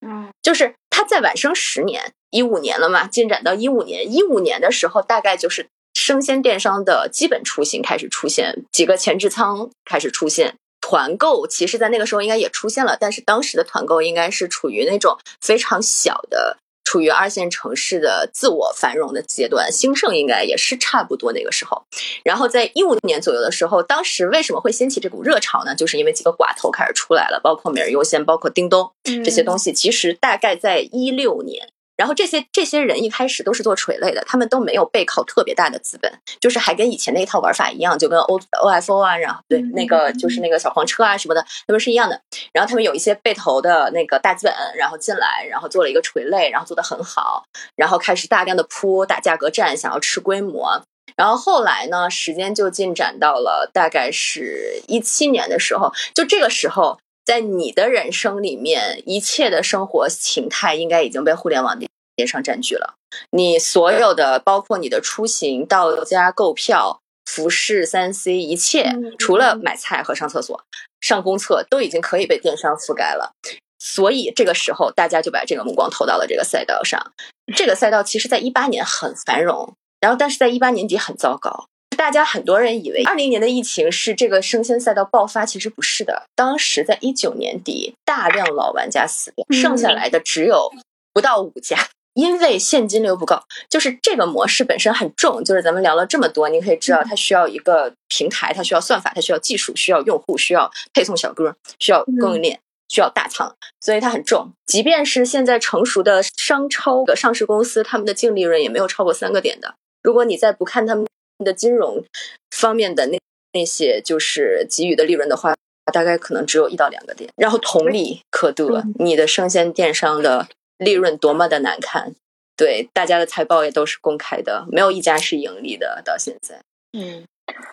[0.00, 16.56] 嗯，就是他再晚生十年，一五年了嘛，进展到一五年，一五年的时候，大概就是生鲜电商的基本雏形开始出现，几个前置仓开始出现，团购其实，在那个时候应该也出现了，但是当时的团购应该是处于那种非常小的。
[16.90, 21.84] 处于二线城市的自我繁荣的阶段，兴盛应该也是差不多那个时候。
[22.24, 25.72] 然后在一五年左右的时候，当时为什么会掀起这股热潮呢？
[25.72, 29.72] 就是因为几个寡头开始出来了，包括每日优先，包括叮咚这些东西。
[29.72, 31.68] 其实大概在一六年。
[32.00, 42.18] 然后这些这些人一开始都是做垂类的，他们都没有背靠特别大的资本，就是还跟以前那一套玩法一样，就跟 O O F O 啊，然后对那个就是那个小黄车啊什么的，他们是一样的。
[42.54, 47.44] 然后他们有一些背投的那个大资本，然后进来，然后做了一个垂类，然后做的很好，
[47.76, 50.82] 然后开始大量的铺打价格战，想要吃规模。
[51.16, 56.98] 然后后来呢，时间就进展到了大概是一七年的时候，就这个时候。
[57.30, 61.78] 在你的人生里面，一切的生活形态应该已经被互联网
[62.16, 62.94] 电商占据了。
[63.30, 70.60] 你所有的，包括你的出行、到家、购票、服饰、三 C，一切除了买菜和上厕所、
[71.00, 73.30] 上公厕，都已经可以被电商覆盖了。
[73.78, 77.12] 所以这个时候，大家就把这个目光投到了这个赛道上。
[77.54, 81.68] 这个赛道其实在一八年很繁荣，然后但是在一八年底很糟糕。
[82.00, 86.22] 大家很多人以为二零年的疫情是这个生鲜赛道爆发，其实不是的。
[86.34, 90.72] 当时在一九年底，大量老玩家死掉，剩下来的只有
[91.12, 91.76] 不到五家，
[92.14, 93.42] 因为现金流不够。
[93.68, 104.54] 就是这个模式本身很重，就是咱们聊了这么多，你可以知道它需要一个平台，它需要算法，它需要技术，需要用户，需要配送小哥，需要供应链，需要大仓，所以它很重。
[104.64, 109.74] 即便是现在成熟的商超的上市公司，他们的净利润也没有超过三个点的。
[110.02, 111.04] 如果你再不看他们。
[111.44, 112.04] 的金融
[112.50, 113.18] 方面的那
[113.52, 115.54] 那些就是给予的利润的话，
[115.92, 117.30] 大概可能只有一到两个点。
[117.36, 120.46] 然后同理可得，你的生鲜电商的
[120.78, 122.14] 利润多么的难看，
[122.56, 126.60] 对大家的财报也都是公开的，没有一家是盈利的到现在。
[126.92, 127.24] 嗯，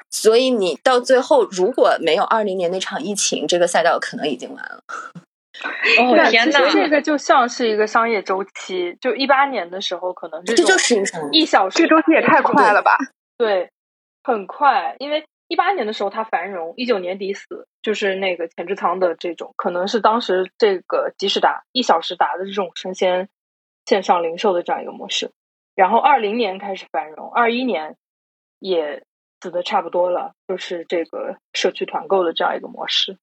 [0.10, 4.80] 所以你到最后如果没有二零年那场疫情，这个赛道可能已经完了。
[6.00, 12.96] 哦天哪，这个就像是一个商业周期，就一八年的时候可能这就是一个一小时，这周期也太快了吧。
[13.38, 13.70] 对，
[14.24, 23.30] 很快，因为一八年的时候它繁荣，一九年底死，就是那个前置仓的这种，可能是当时这个即时达、一小时达的这种生鲜
[23.86, 25.32] 线上零售的这样一个模式。
[25.76, 27.96] 然后二零年开始繁荣，二一年
[28.60, 29.04] 也
[29.40, 33.18] 死的差不多了，就是这个社区团购的这样一个模式。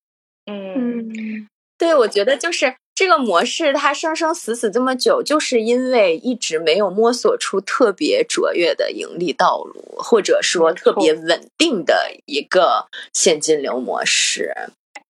[0.47, 1.49] 嗯，
[1.85, 2.75] 对，我觉得就是。
[2.97, 14.55] 这个模式它生生死死这么久，就是因为一直没有摸索出特别卓越的盈利道路，或者说特别稳定的一个现金流模式。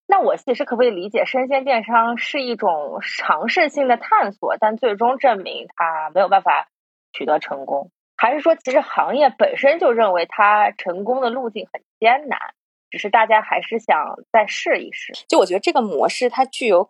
[0.06, 6.68] 那我其实可不可以理解，生鲜电商是一种尝试性的探索，但最终证明它没有办法
[7.12, 7.90] 取得成功？
[8.16, 12.38] 还是说，其实行业本身就认为它成功的路径很艰难，
[12.94, 13.96] 只是大家还是想
[14.30, 15.12] 再试一试？
[15.26, 16.88] 就我觉得这个模式它具有。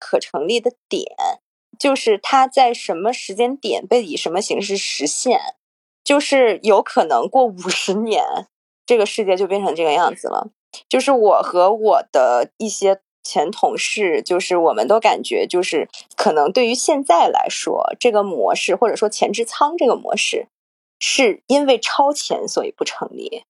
[0.00, 1.04] 可成立的点，
[1.76, 5.40] 就是它在什么时间点被以什么形式实现，
[6.04, 8.24] 就是有可能过五十年，
[8.86, 10.52] 这个世界就变成这个样子了。
[10.88, 20.46] 就是我和我的一些前同事，就是我们都感觉，就是可能对于现在来说，这个模式或者说前置仓这个模式，
[21.00, 23.42] 是因为超前所以不成立。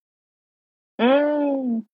[0.96, 1.86] 嗯，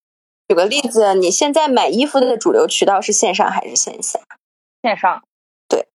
[0.48, 4.20] 举个例子，你现在买衣服的主流渠道是线上还是线下？
[4.82, 5.22] 线上，
[5.66, 5.88] 对，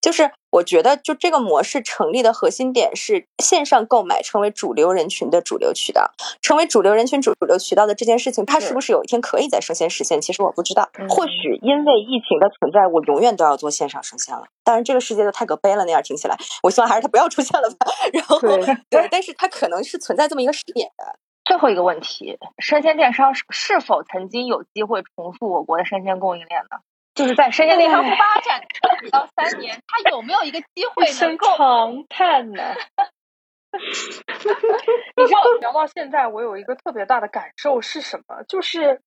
[0.00, 6.10] 就是我觉得就这个模式成立的核心点是线上购买成为主流人群的主流渠道，
[6.40, 10.18] 成为主流人群主主流渠道的这件事情，它是不是有一天可以在生鲜实现？
[10.18, 14.46] 其实我不知道，或许因为疫情的存在，我永远都要做线上生鲜了。
[14.64, 17.86] 当然，这个世界就太可悲了，那样听起来，我希望还是它不要出现了吧。
[18.14, 18.40] 然后，
[18.88, 21.18] 对，但是它可能是存在这么一个时点的。
[21.44, 26.78] 最后一个问题：生鲜电商是否曾经有机会重塑我国的生鲜供应链呢？
[27.14, 28.62] 就是在生鲜电商发展
[29.04, 32.62] 五到三 年，它有没有一个机会能够长叹呢？
[33.72, 38.42] 你知道，聊到现在，我有一个特别大的感受是什么？
[38.48, 39.02] 就是，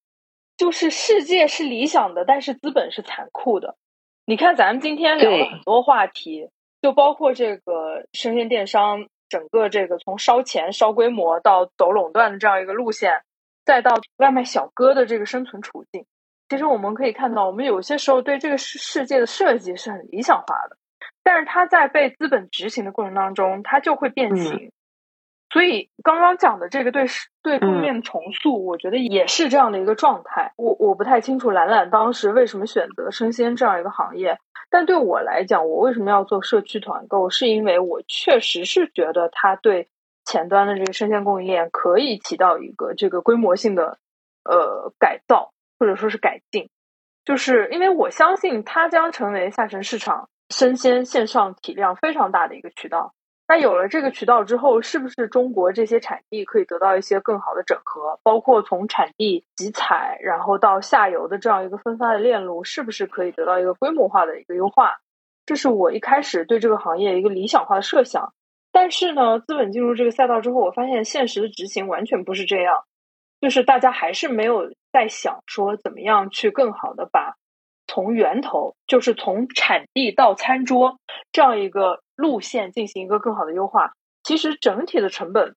[0.57, 3.75] 就是世界是理想的，但是资本是残酷的。
[4.25, 6.49] 你看，咱们今天聊了很多话题，
[6.81, 13.23] 就包括这个生鲜电商，整个这个从烧钱、烧规模到走垄断的这样一个路线，
[13.65, 16.06] 再到外卖小哥的这个生存处境。
[16.49, 20.77] 其实我们可以看到，我们有些时候对这个世世界的设计是很理想化的。
[21.23, 24.72] 但是它在被资本执行的过程当中，它就会变形。
[25.56, 27.06] 所以刚刚讲的这个对
[27.41, 30.52] 对供应链重塑，我觉得也是这样的一个状态。
[30.57, 34.38] 我我不太清楚兰兰当时为什么选择生鲜这样一个行业，
[34.69, 39.88] 但对我来讲，我为什么要做社区团购，是因为我确实是觉得它对
[40.26, 43.98] 前端的这个生鲜供应链可以起到一个这个规模性的
[44.44, 46.69] 呃改造或者说是改进，
[47.23, 50.27] 就是因为我相信它将成为下沉市场。
[50.52, 53.15] 生鲜线上体量非常大的一个渠道，
[53.47, 58.19] 那有了这个渠道之后，是不是中国这些产地可以得到一些更好的整合？
[58.23, 64.97] 包括从产地集采，然后到下游的这样一个分发的链路，是不是可以得到一个规模化的一个优化？
[65.45, 68.34] 这是我一开始对这个行业一个理想化的设想。
[68.72, 72.84] 但是呢，资本进入这个赛道之后，我发现现实的执行完全不是这样，
[73.39, 77.35] 就是大家还是没有在想说怎么样去更好的把。
[77.88, 80.97] 从源头，就是从产地到餐桌
[81.31, 83.93] 这样一个路线进行一个更好的优化。
[84.23, 85.55] 其实整体的成本，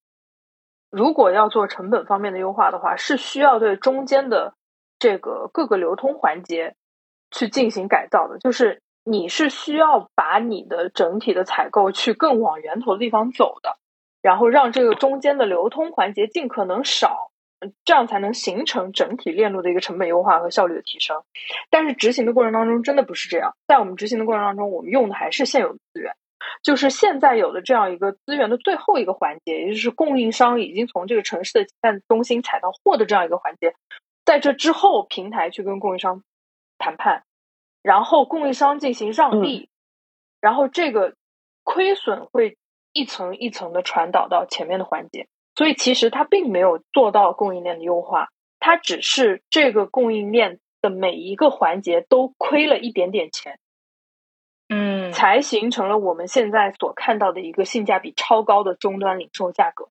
[0.90, 4.54] 如果要做成本方面的优化的话，是需要对中间的
[4.98, 6.74] 这个各个流通环节
[7.30, 8.38] 去进行改造的。
[8.38, 13.78] 就是你是需要把你的整体的采购去更往源头的地方走的，
[14.20, 17.30] 然后让这个中间的流通环节尽可能少。
[17.84, 21.24] 这样才能形成整体链路的一个成本优化和效率的提升，
[21.70, 23.56] 但是执行的过程当中真的不是这样。
[23.66, 26.14] 在我们执行的过程当中，我们用的还是现有的资源，
[26.62, 33.74] 就是现在有的这样一个资源的最后一个环节，也就是供应商已经从这个城市的集散中心采到货的这样一个环节，
[34.24, 36.22] 在这之后，平台去跟供应商
[36.78, 37.24] 谈判，
[37.82, 39.68] 然后供应商进行让利，
[40.40, 41.14] 然后这个
[41.64, 42.56] 亏损会
[42.92, 45.26] 一层一层的传导到前面的环节。
[45.54, 48.28] 所以其实它并没有做到供应链的优化，
[48.60, 53.58] 它只是这个供应链的每一个环节都亏了一点点钱，嗯，
[55.18, 59.88] 才形成了我们现在所看到的一个性价比超高的终端零售价格。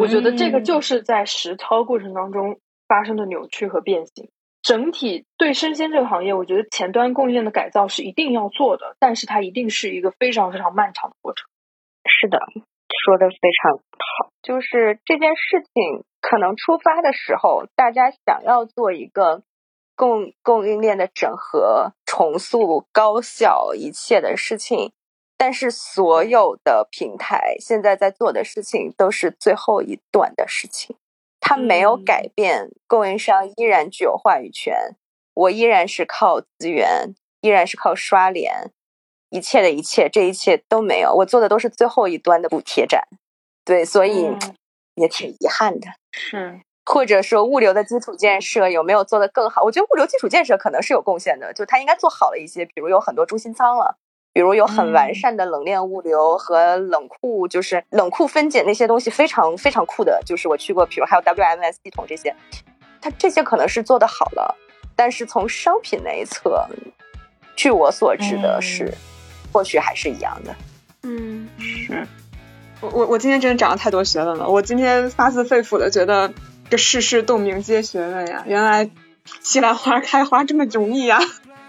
[0.00, 4.30] 我觉得这个就是在实操过程当中发生的扭曲和变形。
[4.62, 11.46] 整体对生鲜这个行业，我觉得前端供应链的改造是一定要做的，但是它一定是一个非常非常漫长的过程。
[12.08, 12.38] 是的。
[13.04, 19.42] 说的非常好，就是这件事情可能出发的时候，大家想要做一个
[19.94, 24.92] 供供应链的整合、重塑、高效一切的事情，
[25.36, 30.96] 但是所有的平台现在在做的事情都是最后一段的事情，
[31.40, 34.96] 它没有改变，供应商依然具有话语权，
[35.34, 38.72] 我依然是靠资源，依然是靠刷脸。
[39.30, 43.08] 一切的一切，这一切都没有，我做的都是最后一端的补贴站，
[43.64, 44.26] 对，所以
[44.94, 45.88] 也挺遗憾的。
[46.12, 49.62] 是，或者说物流的基础建设有没有做得更好？
[49.62, 53.96] 我觉得物流基础建设可能是有贡献的，就它应该做好了一些，比如有很多中心仓了，
[54.32, 62.34] 比如有很完善的冷链物流和冷库，就是冷库分拣那些东西非常非常酷的，就是我去过，比如还有 WMS 系统这些，
[63.00, 64.54] 它这些可能是做得好了，
[64.96, 66.66] 但是从商品那一侧，
[67.56, 68.92] 据我所知的是。
[69.52, 70.56] 或许还是一样的，
[71.02, 72.08] 嗯，是
[72.80, 74.48] 我我我今天真的长了太多学问了。
[74.48, 76.32] 我今天发自肺腑的觉得，
[76.72, 78.44] 这世事洞明皆学问呀！
[78.46, 78.88] 原来
[79.42, 81.18] 西兰花开花这么容易呀！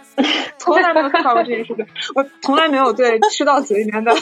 [0.58, 1.86] 从来没有思考过这件事情，
[2.16, 4.16] 我从来没有对吃到嘴里面的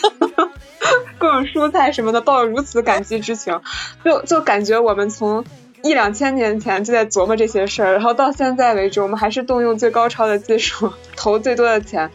[1.19, 3.61] 各种蔬菜什么的抱有如此感激之情。
[4.03, 5.45] 就就感觉我们从
[5.83, 12.09] 一两千年前就在琢磨这些事儿，然后到现在为止，我们还是动用最高超的技术，投最多的钱。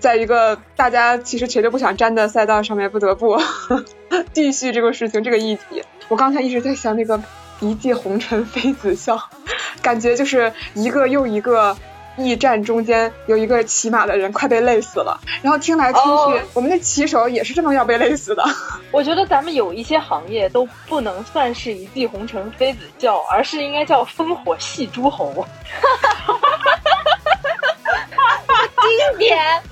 [0.00, 3.38] 在一个大家其实谁都不想沾的赛道上面，不得不
[4.32, 5.82] 继续这个事情这个议题。
[6.08, 7.20] 我刚才一直在想那个
[7.60, 9.28] 一骑红尘妃子笑，
[9.82, 11.76] 感觉就是一个又一个
[12.16, 16.08] 驿站中间有一个骑马的人快被累死了，然后听来听去，
[16.54, 18.44] 我们的骑手也是这么要被累死的。
[18.90, 25.46] 我觉得咱们有一些行业都不能算是一骑红尘妃子笑，而是应该叫烽火戏诸侯。
[28.80, 29.62] 经典。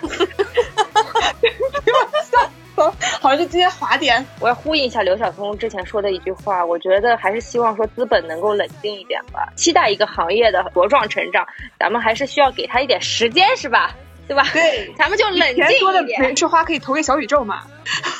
[2.80, 2.90] 搜。
[3.20, 9.52] 好，就今天滑点，我要呼应一下刘晓峰之前说的一句话，我觉得还是希望说资本能够冷静一点吧。
[9.54, 11.46] 期待一个行业的茁壮成长，
[11.78, 13.94] 咱们还是需要给他一点时间，是吧？
[14.26, 14.44] 对吧？
[14.52, 15.80] 对，咱们就冷静一点。
[15.80, 17.62] 多的没吃花可以投给小宇宙嘛？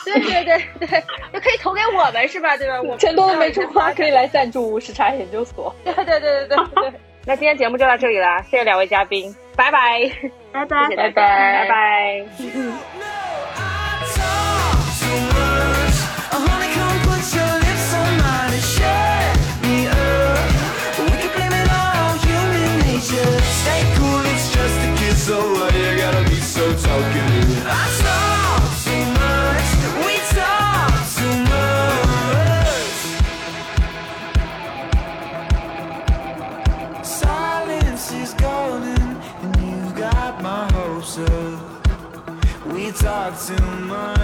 [0.05, 2.57] 对对对 对，就可以投给我们是吧？
[2.57, 2.77] 对吧？
[2.99, 5.75] 钱多的没吃花可以来赞助无时差研究所。
[5.85, 6.93] 对对对对对对。
[7.25, 10.11] 那今天节目就到这里了，谢谢两位嘉宾，拜拜，
[10.51, 12.27] 拜拜，谢谢大家，拜拜。
[23.11, 27.67] Stay cool, it's just a so why you gotta be so talkative?
[27.67, 29.69] I talk too much,
[30.07, 32.95] we talk too much.
[37.05, 41.61] Silence is golden, and you've got my hopes up.
[42.67, 44.20] We talk too much.